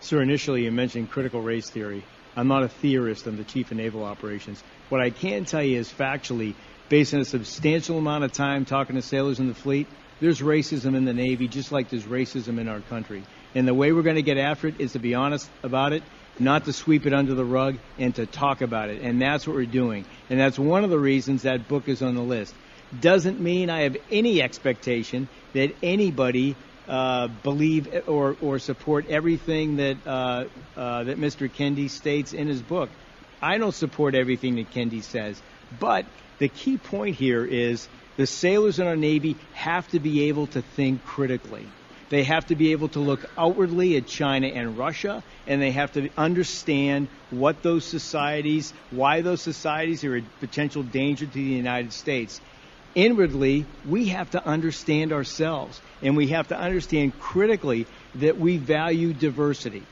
Sir, 0.04 0.20
initially 0.20 0.64
you 0.64 0.70
mentioned 0.70 1.10
critical 1.10 1.40
race 1.40 1.70
theory. 1.70 2.04
I'm 2.36 2.46
not 2.46 2.62
a 2.62 2.68
theorist. 2.68 3.26
I'm 3.26 3.38
the 3.38 3.44
chief 3.44 3.70
of 3.70 3.78
naval 3.78 4.04
operations. 4.04 4.62
What 4.90 5.00
I 5.00 5.08
can 5.08 5.46
tell 5.46 5.62
you 5.62 5.78
is 5.78 5.90
factually, 5.90 6.54
based 6.90 7.14
on 7.14 7.20
a 7.20 7.24
substantial 7.24 7.96
amount 7.96 8.22
of 8.22 8.30
time 8.30 8.66
talking 8.66 8.96
to 8.96 9.02
sailors 9.02 9.40
in 9.40 9.48
the 9.48 9.54
fleet, 9.54 9.86
there's 10.20 10.42
racism 10.42 10.94
in 10.94 11.06
the 11.06 11.14
Navy 11.14 11.48
just 11.48 11.72
like 11.72 11.88
there's 11.88 12.04
racism 12.04 12.60
in 12.60 12.68
our 12.68 12.80
country. 12.80 13.22
And 13.54 13.66
the 13.66 13.72
way 13.72 13.92
we're 13.92 14.02
going 14.02 14.16
to 14.16 14.22
get 14.22 14.36
after 14.36 14.68
it 14.68 14.78
is 14.78 14.92
to 14.92 14.98
be 14.98 15.14
honest 15.14 15.48
about 15.62 15.94
it, 15.94 16.02
not 16.38 16.66
to 16.66 16.74
sweep 16.74 17.06
it 17.06 17.14
under 17.14 17.34
the 17.34 17.44
rug, 17.44 17.78
and 17.98 18.14
to 18.16 18.26
talk 18.26 18.60
about 18.60 18.90
it. 18.90 19.00
And 19.00 19.22
that's 19.22 19.46
what 19.46 19.56
we're 19.56 19.64
doing. 19.64 20.04
And 20.28 20.38
that's 20.38 20.58
one 20.58 20.84
of 20.84 20.90
the 20.90 20.98
reasons 20.98 21.44
that 21.44 21.66
book 21.66 21.88
is 21.88 22.02
on 22.02 22.14
the 22.14 22.20
list. 22.20 22.54
Doesn't 23.00 23.40
mean 23.40 23.70
I 23.70 23.84
have 23.84 23.96
any 24.10 24.42
expectation 24.42 25.28
that 25.54 25.74
anybody 25.82 26.56
uh, 26.88 27.28
believe 27.28 27.88
or, 28.06 28.36
or 28.40 28.58
support 28.58 29.06
everything 29.08 29.76
that 29.76 29.96
uh, 30.06 30.44
uh, 30.76 31.04
that 31.04 31.18
Mr. 31.18 31.50
Kendi 31.50 31.88
states 31.88 32.32
in 32.32 32.48
his 32.48 32.62
book. 32.62 32.90
I 33.40 33.58
don't 33.58 33.74
support 33.74 34.14
everything 34.14 34.56
that 34.56 34.70
Kendi 34.70 35.02
says, 35.02 35.42
but 35.80 36.06
the 36.38 36.48
key 36.48 36.78
point 36.78 37.16
here 37.16 37.44
is 37.44 37.88
the 38.16 38.26
sailors 38.26 38.78
in 38.78 38.86
our 38.86 38.96
Navy 38.96 39.36
have 39.52 39.86
to 39.88 40.00
be 40.00 40.28
able 40.28 40.46
to 40.48 40.62
think 40.62 41.04
critically. 41.04 41.66
They 42.10 42.22
have 42.24 42.46
to 42.46 42.54
be 42.54 42.72
able 42.72 42.88
to 42.90 43.00
look 43.00 43.24
outwardly 43.36 43.96
at 43.96 44.06
China 44.06 44.46
and 44.46 44.78
Russia, 44.78 45.22
and 45.46 45.60
they 45.60 45.72
have 45.72 45.92
to 45.92 46.10
understand 46.16 47.08
what 47.30 47.62
those 47.62 47.84
societies, 47.84 48.72
why 48.90 49.22
those 49.22 49.42
societies 49.42 50.04
are 50.04 50.16
a 50.16 50.22
potential 50.40 50.82
danger 50.82 51.26
to 51.26 51.32
the 51.32 51.40
United 51.40 51.92
States 51.92 52.40
inwardly, 52.94 53.66
we 53.88 54.06
have 54.08 54.30
to 54.32 54.46
understand 54.46 55.12
ourselves 55.12 55.80
and 56.02 56.16
we 56.16 56.28
have 56.28 56.48
to 56.48 56.58
understand 56.58 57.18
critically 57.18 57.86
that 58.16 58.38
we 58.38 58.58
value 58.58 59.12
diversity. 59.12 59.82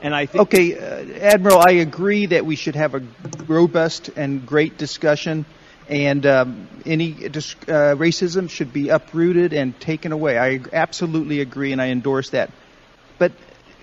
And 0.00 0.14
I 0.14 0.26
think. 0.26 0.42
Okay, 0.42 0.78
uh, 0.78 1.18
Admiral, 1.20 1.58
I 1.58 1.72
agree 1.72 2.26
that 2.26 2.44
we 2.44 2.56
should 2.56 2.76
have 2.76 2.94
a 2.94 3.02
robust 3.46 4.08
and 4.16 4.46
great 4.46 4.78
discussion, 4.78 5.44
and 5.88 6.24
um, 6.26 6.68
any 6.84 7.12
uh, 7.12 7.28
racism 7.96 8.50
should 8.50 8.72
be 8.72 8.90
uprooted 8.90 9.52
and 9.52 9.78
taken 9.80 10.12
away. 10.12 10.38
I 10.38 10.60
absolutely 10.72 11.40
agree, 11.40 11.72
and 11.72 11.80
I 11.80 11.88
endorse 11.88 12.30
that. 12.30 12.50
But 13.18 13.32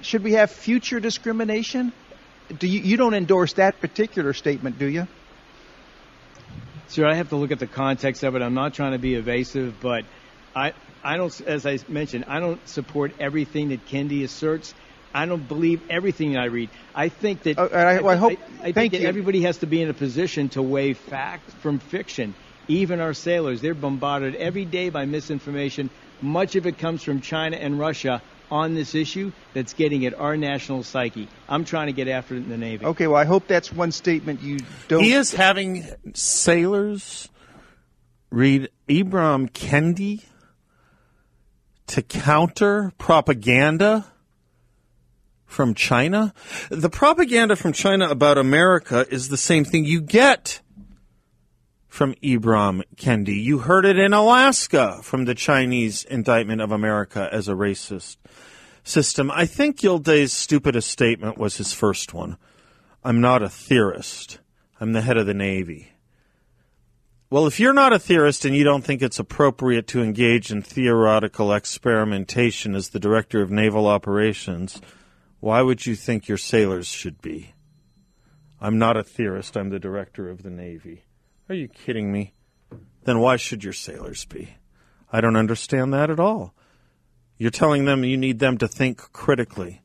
should 0.02 0.24
we 0.24 0.34
have 0.34 0.52
future 0.52 1.00
discrimination? 1.00 1.92
Do 2.60 2.68
you, 2.68 2.80
you 2.80 2.98
don't 2.98 3.16
endorse 3.16 3.54
that 3.54 3.82
particular 3.82 4.34
statement, 4.34 4.78
do 4.80 4.86
you? 4.86 5.08
Sure, 6.94 7.08
I 7.08 7.16
have 7.16 7.30
to 7.30 7.36
look 7.36 7.52
at 7.52 7.60
the 7.60 7.68
context 7.68 8.24
of 8.24 8.36
it. 8.36 8.42
I'm 8.42 8.54
not 8.54 8.74
trying 8.74 8.92
to 8.92 9.00
be 9.00 9.16
evasive, 9.16 9.80
but 9.80 10.04
I, 10.56 10.74
I 11.04 11.18
don't, 11.18 11.34
as 11.46 11.66
I 11.66 11.78
mentioned, 11.90 12.26
I 12.28 12.40
don't 12.40 12.68
support 12.70 13.14
everything 13.20 13.70
that 13.70 13.86
Kendi 13.88 14.24
asserts. 14.24 14.74
I 15.14 15.26
don't 15.26 15.48
believe 15.48 15.82
everything 15.90 16.38
I 16.38 16.46
read. 16.46 16.70
I 16.94 17.10
think 17.10 17.44
that 17.44 17.58
uh, 17.58 17.70
I, 17.72 18.02
well, 18.02 18.10
I, 18.10 18.16
hope. 18.16 18.34
I, 18.62 18.68
I 18.68 18.72
think 18.72 18.94
that 18.94 19.04
everybody 19.04 19.42
has 19.42 19.60
to 19.60 19.68
be 19.68 19.82
in 19.82 19.90
a 19.90 19.94
position 19.94 20.50
to 20.50 20.62
weigh 20.62 20.94
fact 20.94 21.52
from 21.62 21.80
fiction. 21.80 22.36
Even 22.68 23.00
our 23.00 23.14
sailors, 23.14 23.62
they're 23.62 23.74
bombarded 23.74 24.36
every 24.36 24.66
day 24.66 24.90
by 24.90 25.06
misinformation. 25.06 25.90
Much 26.22 26.56
of 26.56 26.66
it 26.66 26.78
comes 26.78 27.04
from 27.04 27.22
China 27.22 27.58
and 27.58 27.78
Russia 27.80 28.22
on 28.52 28.76
this 28.76 28.96
issue 28.96 29.32
that's 29.54 29.74
getting 29.74 30.06
at 30.06 30.14
our 30.14 30.38
national 30.38 30.84
psyche. 30.84 31.28
I'm 31.48 31.66
trying 31.66 31.88
to 31.88 31.94
get 31.94 32.08
after 32.08 32.36
it 32.36 32.40
in 32.40 32.50
the 32.50 32.58
Navy. 32.58 32.86
Okay, 32.86 33.08
well, 33.08 33.18
I 33.18 33.26
hope 33.26 33.48
that's 33.48 33.72
one 33.72 33.92
statement 33.92 34.42
you 34.42 34.60
don't. 34.88 35.04
He 35.04 35.14
is 35.14 35.34
having 35.34 35.86
sailors 36.14 37.30
read 38.30 38.70
Ibram 38.88 39.50
Kendi 39.52 40.24
to 41.88 42.02
counter 42.02 42.92
propaganda 42.98 44.06
from 45.46 45.74
China. 45.74 46.34
The 46.70 46.90
propaganda 46.90 47.56
from 47.56 47.72
China 47.72 48.10
about 48.10 48.38
America 48.38 49.06
is 49.10 49.30
the 49.30 49.38
same 49.38 49.64
thing 49.64 49.86
you 49.86 50.02
get 50.02 50.62
from 51.96 52.14
Ibram 52.16 52.84
Kendi. 52.98 53.42
You 53.42 53.60
heard 53.60 53.86
it 53.86 53.98
in 53.98 54.12
Alaska 54.12 55.00
from 55.02 55.24
the 55.24 55.34
Chinese 55.34 56.04
indictment 56.04 56.60
of 56.60 56.74
America 56.74 57.30
as 57.32 57.48
a 57.48 57.54
racist 57.54 58.18
system. 58.84 59.32
I 59.32 59.46
think 59.46 59.78
Gilday's 59.78 60.34
stupidest 60.34 60.90
statement 60.90 61.38
was 61.38 61.56
his 61.56 61.72
first 61.72 62.14
one. 62.14 62.36
I'm 63.02 63.22
not 63.22 63.42
a 63.42 63.48
theorist. 63.48 64.40
I'm 64.78 64.92
the 64.92 65.04
head 65.04 65.16
of 65.16 65.26
the 65.26 65.34
Navy. 65.34 65.94
Well, 67.30 67.48
if 67.48 67.62
you're 67.62 67.72
not 67.72 67.94
a 67.94 68.00
theorist 68.00 68.44
and 68.44 68.54
you 68.54 68.66
don't 68.66 68.84
think 68.84 69.02
it's 69.02 69.18
appropriate 69.18 69.88
to 69.88 70.04
engage 70.04 70.52
in 70.52 70.62
theoretical 70.62 71.54
experimentation 71.54 72.76
as 72.76 72.90
the 72.90 73.00
director 73.00 73.42
of 73.42 73.52
naval 73.52 73.88
operations, 73.88 74.82
why 75.40 75.62
would 75.62 75.86
you 75.86 75.96
think 75.96 76.28
your 76.28 76.38
sailors 76.38 76.88
should 76.88 77.22
be? 77.22 77.54
I'm 78.60 78.78
not 78.78 78.98
a 78.98 79.04
theorist. 79.04 79.56
I'm 79.56 79.70
the 79.70 79.80
director 79.80 80.30
of 80.30 80.44
the 80.44 80.50
Navy. 80.50 81.05
Are 81.48 81.56
you 81.56 81.68
kidding 81.68 82.12
me? 82.12 82.34
Then 83.04 83.20
why 83.20 83.36
should 83.36 83.64
your 83.64 83.74
sailors 83.74 84.26
be? 84.26 84.56
I 85.12 85.22
don't 85.22 85.36
understand 85.36 85.94
that 85.94 86.10
at 86.10 86.20
all. 86.20 86.56
You're 87.38 87.52
telling 87.52 87.86
them 87.86 88.04
you 88.04 88.18
need 88.18 88.40
them 88.40 88.58
to 88.58 88.68
think 88.68 88.98
critically. 89.14 89.82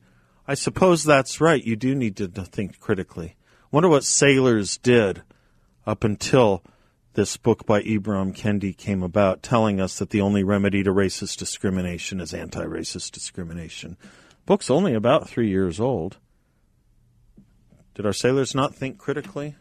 I 0.47 0.55
suppose 0.55 1.03
that's 1.03 1.39
right. 1.39 1.63
You 1.63 1.75
do 1.75 1.93
need 1.93 2.17
to 2.17 2.27
think 2.27 2.79
critically. 2.79 3.35
Wonder 3.71 3.89
what 3.89 4.03
sailors 4.03 4.77
did 4.77 5.21
up 5.85 6.03
until 6.03 6.63
this 7.13 7.37
book 7.37 7.65
by 7.65 7.83
Ibram 7.83 8.35
Kendi 8.35 8.75
came 8.75 9.03
about, 9.03 9.43
telling 9.43 9.79
us 9.79 9.99
that 9.99 10.09
the 10.09 10.21
only 10.21 10.43
remedy 10.43 10.81
to 10.81 10.91
racist 10.91 11.37
discrimination 11.37 12.19
is 12.19 12.33
anti 12.33 12.63
racist 12.63 13.11
discrimination. 13.11 13.97
Book's 14.45 14.71
only 14.71 14.93
about 14.93 15.29
three 15.29 15.49
years 15.49 15.79
old. 15.79 16.17
Did 17.93 18.05
our 18.05 18.13
sailors 18.13 18.55
not 18.55 18.73
think 18.73 18.97
critically 18.97 19.55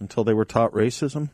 until 0.00 0.24
they 0.24 0.32
were 0.32 0.44
taught 0.44 0.72
racism? 0.72 1.30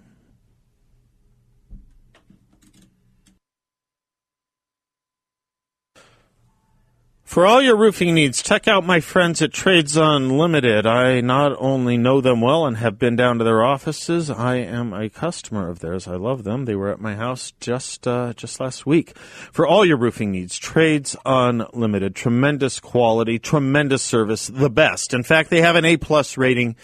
For 7.29 7.45
all 7.45 7.61
your 7.61 7.77
roofing 7.77 8.15
needs, 8.15 8.43
check 8.43 8.67
out 8.67 8.87
my 8.87 9.01
friends 9.01 9.43
at 9.43 9.53
Trades 9.53 9.99
Unlimited. 9.99 10.87
I 10.87 11.21
not 11.21 11.55
only 11.59 11.99
know 11.99 12.23
them 12.23 12.41
well 12.41 12.65
and 12.65 12.79
have 12.79 12.99
been 12.99 13.17
down 13.17 13.37
to 13.37 13.45
their 13.45 13.63
offices, 13.63 14.31
I 14.31 14.57
am 14.57 14.95
a 14.95 15.11
customer 15.11 15.69
of 15.69 15.81
theirs. 15.81 16.09
I 16.09 16.17
love 16.17 16.45
them. 16.45 16.65
They 16.65 16.75
were 16.75 16.89
at 16.89 17.03
my 17.03 17.17
house 17.17 17.53
just 17.61 18.09
uh, 18.09 18.33
just 18.33 18.61
last 18.61 18.87
week. 18.87 19.15
For 19.53 19.67
all 19.67 19.85
your 19.85 19.99
roofing 19.99 20.33
needs, 20.33 20.57
Trades 20.57 21.17
Unlimited. 21.27 22.17
Tremendous 22.17 22.81
quality, 22.81 23.39
tremendous 23.39 24.03
service, 24.03 24.47
the 24.47 24.71
best. 24.71 25.13
In 25.13 25.23
fact, 25.23 25.51
they 25.51 25.61
have 25.61 25.77
an 25.77 25.85
A 25.85 25.99
plus 25.99 26.39
rating 26.39 26.77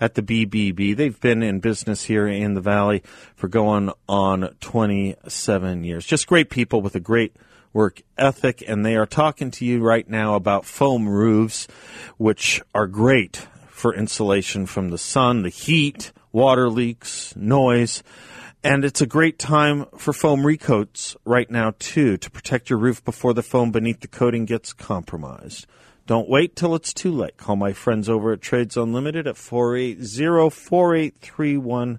at 0.00 0.14
the 0.14 0.22
BBB. 0.22 0.96
They've 0.96 1.20
been 1.20 1.44
in 1.44 1.60
business 1.60 2.02
here 2.02 2.26
in 2.26 2.54
the 2.54 2.60
Valley 2.60 3.04
for 3.36 3.46
going 3.46 3.92
on 4.08 4.52
27 4.58 5.84
years. 5.84 6.04
Just 6.04 6.26
great 6.26 6.50
people 6.50 6.82
with 6.82 6.96
a 6.96 7.00
great 7.00 7.36
work 7.72 8.02
ethic, 8.18 8.62
and 8.66 8.84
they 8.84 8.96
are 8.96 9.06
talking 9.06 9.50
to 9.52 9.64
you 9.64 9.80
right 9.80 10.08
now 10.08 10.34
about 10.34 10.64
foam 10.64 11.08
roofs, 11.08 11.66
which 12.16 12.62
are 12.74 12.86
great 12.86 13.46
for 13.68 13.94
insulation 13.94 14.66
from 14.66 14.90
the 14.90 14.98
sun, 14.98 15.42
the 15.42 15.48
heat, 15.48 16.12
water 16.30 16.68
leaks, 16.68 17.34
noise. 17.36 18.02
And 18.64 18.84
it's 18.84 19.00
a 19.00 19.06
great 19.06 19.38
time 19.38 19.86
for 19.96 20.12
foam 20.12 20.46
recoats 20.46 21.16
right 21.24 21.50
now, 21.50 21.74
too, 21.78 22.16
to 22.16 22.30
protect 22.30 22.70
your 22.70 22.78
roof 22.78 23.04
before 23.04 23.34
the 23.34 23.42
foam 23.42 23.72
beneath 23.72 24.00
the 24.00 24.08
coating 24.08 24.44
gets 24.44 24.72
compromised. 24.72 25.66
Don't 26.06 26.28
wait 26.28 26.54
till 26.54 26.74
it's 26.74 26.92
too 26.92 27.12
late. 27.12 27.36
Call 27.36 27.56
my 27.56 27.72
friends 27.72 28.08
over 28.08 28.32
at 28.32 28.40
Trades 28.40 28.76
Unlimited 28.76 29.26
at 29.26 29.36
480 29.36 30.50
4831 30.50 31.98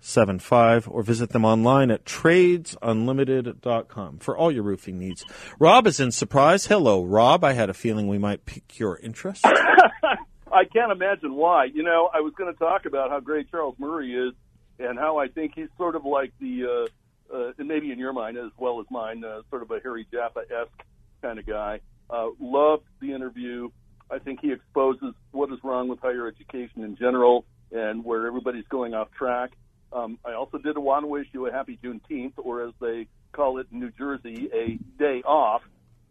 775 0.00 0.88
or 0.88 1.02
visit 1.02 1.30
them 1.30 1.44
online 1.44 1.90
at 1.90 2.04
tradesunlimited.com 2.04 4.18
for 4.18 4.36
all 4.36 4.52
your 4.52 4.62
roofing 4.62 4.98
needs. 4.98 5.24
Rob 5.58 5.86
is 5.86 6.00
in 6.00 6.12
surprise. 6.12 6.66
Hello, 6.66 7.02
Rob. 7.02 7.44
I 7.44 7.52
had 7.52 7.70
a 7.70 7.74
feeling 7.74 8.08
we 8.08 8.18
might 8.18 8.46
pique 8.46 8.78
your 8.78 8.98
interest. 8.98 9.44
I 9.46 10.64
can't 10.64 10.92
imagine 10.92 11.34
why. 11.34 11.66
You 11.66 11.82
know, 11.82 12.08
I 12.12 12.20
was 12.20 12.32
going 12.36 12.52
to 12.52 12.58
talk 12.58 12.86
about 12.86 13.10
how 13.10 13.20
great 13.20 13.50
Charles 13.50 13.76
Murray 13.78 14.14
is 14.14 14.34
and 14.78 14.98
how 14.98 15.18
I 15.18 15.28
think 15.28 15.52
he's 15.54 15.68
sort 15.76 15.96
of 15.96 16.04
like 16.04 16.32
the, 16.40 16.64
uh, 16.64 16.86
uh, 17.34 17.52
and 17.58 17.68
maybe 17.68 17.92
in 17.92 17.98
your 17.98 18.12
mind 18.12 18.38
as 18.38 18.50
well 18.56 18.80
as 18.80 18.86
mine, 18.90 19.24
uh, 19.24 19.42
sort 19.50 19.62
of 19.62 19.70
a 19.70 19.80
Harry 19.82 20.06
Jaffa 20.12 20.40
esque 20.40 20.84
kind 21.22 21.38
of 21.38 21.46
guy. 21.46 21.80
Uh, 22.08 22.28
loved 22.40 22.84
the 23.00 23.12
interview. 23.12 23.68
I 24.10 24.18
think 24.18 24.40
he 24.40 24.52
exposes 24.52 25.12
what 25.32 25.52
is 25.52 25.58
wrong 25.62 25.88
with 25.88 26.00
higher 26.00 26.26
education 26.26 26.82
in 26.82 26.96
general 26.96 27.44
and 27.70 28.02
where 28.04 28.26
everybody's 28.26 28.66
going 28.68 28.94
off 28.94 29.10
track. 29.12 29.50
Um, 29.92 30.18
I 30.24 30.32
also 30.34 30.58
did 30.58 30.76
want 30.76 31.04
to 31.04 31.06
wish 31.06 31.26
you 31.32 31.46
a 31.46 31.52
happy 31.52 31.78
Juneteenth, 31.82 32.32
or 32.36 32.66
as 32.66 32.74
they 32.80 33.06
call 33.32 33.58
it 33.58 33.66
in 33.72 33.80
New 33.80 33.90
Jersey, 33.90 34.48
a 34.52 34.78
day 34.98 35.22
off, 35.24 35.62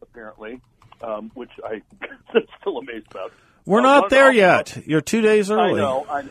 apparently, 0.02 0.62
um, 1.02 1.32
which 1.36 1.52
I 1.64 1.82
am 2.36 2.44
still 2.62 2.78
amazed 2.80 3.08
about. 3.12 3.32
We're 3.66 3.80
Uh, 3.80 3.84
not 3.84 4.10
there 4.10 4.32
yet. 4.32 4.78
You're 4.88 5.02
two 5.02 5.22
days 5.22 5.52
early. 5.52 5.74
I 5.80 5.84
know. 5.84 6.06
I, 6.10 6.24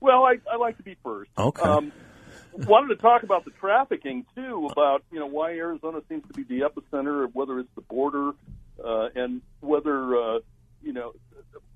well, 0.00 0.24
I, 0.24 0.38
I 0.52 0.56
like 0.56 0.76
to 0.78 0.82
be 0.82 0.96
first. 1.02 1.30
Okay. 1.38 1.62
Um, 1.62 1.92
wanted 2.54 2.88
to 2.88 2.96
talk 2.96 3.22
about 3.22 3.44
the 3.44 3.52
trafficking 3.52 4.26
too, 4.34 4.68
about 4.70 5.02
you 5.10 5.18
know 5.18 5.26
why 5.26 5.52
Arizona 5.52 6.00
seems 6.08 6.24
to 6.26 6.34
be 6.34 6.42
the 6.42 6.66
epicenter 6.68 7.24
of 7.24 7.34
whether 7.34 7.58
it's 7.60 7.74
the 7.74 7.80
border 7.82 8.32
uh, 8.84 9.08
and 9.14 9.40
whether 9.60 10.16
uh, 10.16 10.38
you 10.82 10.92
know 10.92 11.12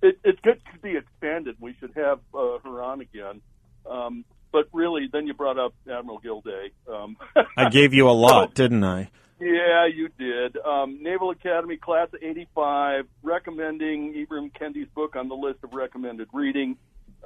it, 0.03 0.19
it 0.25 0.43
could 0.43 0.61
be 0.83 0.97
expanded. 0.97 1.57
We 1.61 1.75
should 1.81 1.93
have 1.95 2.19
uh, 2.35 2.59
her 2.65 2.83
on 2.83 3.01
again. 3.01 3.41
Um, 3.89 4.25
but 4.53 4.69
really, 4.73 5.09
then 5.13 5.27
you 5.27 5.35
brought 5.35 5.59
up 5.59 5.75
Admiral 5.91 6.19
Gilday. 6.19 6.71
Um, 6.93 7.17
I 7.57 7.69
gave 7.69 7.93
you 7.95 8.09
a 8.09 8.13
lot, 8.27 8.55
didn't 8.55 8.85
I? 8.85 9.11
yeah, 9.39 9.87
you 9.87 10.09
did. 10.19 10.57
Um, 10.57 11.03
Naval 11.03 11.31
Academy 11.31 11.77
Class 11.77 12.09
of 12.15 12.23
85, 12.23 13.05
recommending 13.23 14.15
Ibram 14.15 14.51
Kendi's 14.59 14.89
book 14.95 15.15
on 15.17 15.29
the 15.29 15.35
list 15.35 15.59
of 15.63 15.75
recommended 15.75 16.29
reading. 16.33 16.77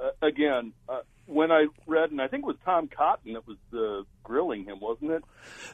Uh, 0.01 0.11
again, 0.27 0.73
uh, 0.89 1.01
when 1.27 1.53
I 1.53 1.67
read, 1.87 2.11
and 2.11 2.21
I 2.21 2.27
think 2.27 2.43
it 2.43 2.47
was 2.47 2.57
Tom 2.65 2.89
Cotton 2.89 3.35
that 3.35 3.47
was 3.47 3.59
uh, 3.73 4.05
grilling 4.25 4.65
him, 4.65 4.81
wasn't 4.81 5.13
it? 5.13 5.23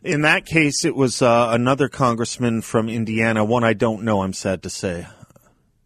In 0.03 0.23
that 0.23 0.45
case, 0.45 0.85
it 0.85 0.95
was 0.95 1.23
uh, 1.23 1.49
another 1.53 1.89
congressman 1.89 2.61
from 2.61 2.89
Indiana, 2.91 3.45
one 3.45 3.65
I 3.65 3.73
don't 3.73 4.03
know, 4.03 4.21
I'm 4.23 4.35
sad 4.35 4.63
to 4.65 4.71
say. 4.71 5.07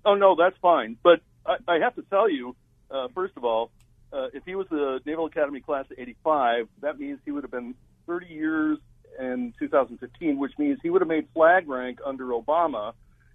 Oh, 0.05 0.15
no, 0.15 0.35
that's 0.35 0.57
fine. 0.61 0.97
But 1.03 1.21
I, 1.47 1.57
I 1.69 1.79
have 1.79 1.95
to 1.95 2.03
tell 2.11 2.29
you, 2.29 2.57
uh, 2.91 3.09
first 3.15 3.35
of 3.37 3.45
all, 3.45 3.71
uh, 4.13 4.29
if 4.33 4.45
he 4.45 4.55
was 4.55 4.67
the 4.71 5.01
Naval 5.07 5.27
Academy 5.27 5.61
Class 5.61 5.87
of 5.91 5.99
85, 5.99 6.69
that 6.83 6.99
means 6.99 7.19
he 7.25 7.31
would 7.31 7.45
have 7.45 7.51
been 7.51 7.75
30 8.07 8.27
years 8.27 8.79
in 9.19 9.53
2015, 9.59 10.39
which 10.39 10.53
means 10.59 10.79
he 10.83 10.91
would 10.91 11.01
have 11.03 11.09
made 11.09 11.29
flag 11.35 11.69
rank 11.69 11.99
under 12.05 12.27
Obama. 12.27 12.93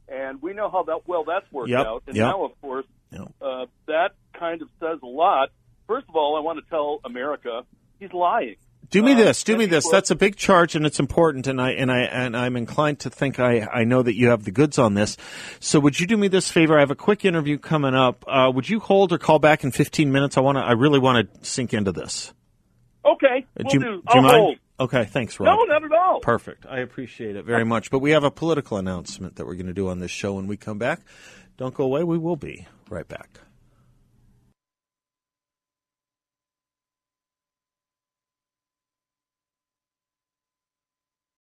And 0.08 0.42
we 0.42 0.54
know 0.54 0.70
how 0.70 0.84
that 0.84 1.08
well 1.08 1.24
that's 1.24 1.52
worked 1.52 1.70
Yep, 1.70 1.86
out. 1.86 2.04
And 2.08 2.16
yep. 2.16 2.28
now, 2.28 2.46
of 2.46 2.62
course, 2.62 2.86
Yep. 3.12 3.32
uh, 3.42 3.66
that 3.88 4.12
kind 4.34 4.62
of 4.62 4.70
says 4.80 5.00
a 5.02 5.08
lot. 5.08 5.50
First 5.88 6.08
of 6.10 6.16
all, 6.16 6.36
I 6.36 6.42
want 6.42 6.64
to 6.64 6.70
tell 6.70 7.00
America 7.04 7.64
he's 8.00 8.14
lying. 8.14 8.56
Do 8.92 9.02
me 9.04 9.14
Uh, 9.14 9.16
this. 9.16 9.44
Do 9.44 9.58
me 9.58 9.66
this. 9.66 9.88
That's 9.90 10.12
a 10.12 10.16
big 10.16 10.36
charge, 10.36 10.76
and 10.76 10.86
it's 10.86 11.00
important. 11.00 11.48
And 11.48 11.62
I 11.62 11.72
and 11.72 11.92
I 11.92 12.00
and 12.02 12.36
I'm 12.38 12.56
inclined 12.56 13.00
to 13.02 13.10
think 13.10 13.40
I 13.40 13.68
I 13.74 13.84
know 13.84 14.02
that 14.02 14.16
you 14.16 14.30
have 14.30 14.44
the 14.44 14.52
goods 14.52 14.78
on 14.78 14.94
this. 14.94 15.18
So 15.60 15.80
would 15.80 16.00
you 16.00 16.08
do 16.08 16.18
me 16.18 16.28
this 16.28 16.50
favor? 16.52 16.78
I 16.78 16.82
have 16.82 16.92
a 16.92 16.96
quick 16.96 17.26
interview 17.26 17.58
coming 17.58 17.96
up. 17.96 18.24
Uh, 18.28 18.52
would 18.54 18.70
you 18.70 18.80
hold 18.80 19.12
or 19.12 19.18
call 19.18 19.40
back 19.40 19.64
in 19.64 19.72
15 19.72 20.12
minutes? 20.12 20.38
I 20.38 20.42
want 20.42 20.58
to. 20.58 20.62
I 20.64 20.74
really 20.74 21.00
want 21.00 21.34
to 21.34 21.46
sink 21.50 21.74
into 21.74 21.92
this. 21.92 22.34
Okay, 23.06 23.46
Uh, 23.60 23.64
we'll 23.64 23.70
do, 23.72 23.80
do. 23.80 23.86
you- 23.86 24.04
do 24.08 24.16
you 24.18 24.22
mind? 24.22 24.36
hold. 24.38 24.56
Okay, 24.80 25.06
thanks, 25.06 25.40
Rob. 25.40 25.58
No, 25.58 25.64
not 25.66 25.84
at 25.86 25.92
all. 25.94 26.20
Perfect. 26.20 26.66
I 26.70 26.80
appreciate 26.80 27.36
it 27.36 27.46
very 27.46 27.64
much. 27.64 27.90
But 27.92 28.00
we 28.00 28.12
have 28.12 28.24
a 28.26 28.32
political 28.32 28.78
announcement 28.78 29.36
that 29.38 29.46
we're 29.46 29.54
going 29.56 29.68
to 29.68 29.74
do 29.74 29.88
on 29.90 30.00
this 30.00 30.12
show 30.12 30.34
when 30.34 30.48
we 30.48 30.58
come 30.58 30.78
back. 30.78 31.00
Don't 31.58 31.74
go 31.74 31.86
away. 31.86 32.04
We 32.04 32.18
will 32.18 32.36
be 32.36 32.68
right 32.90 33.08
back. 33.08 33.40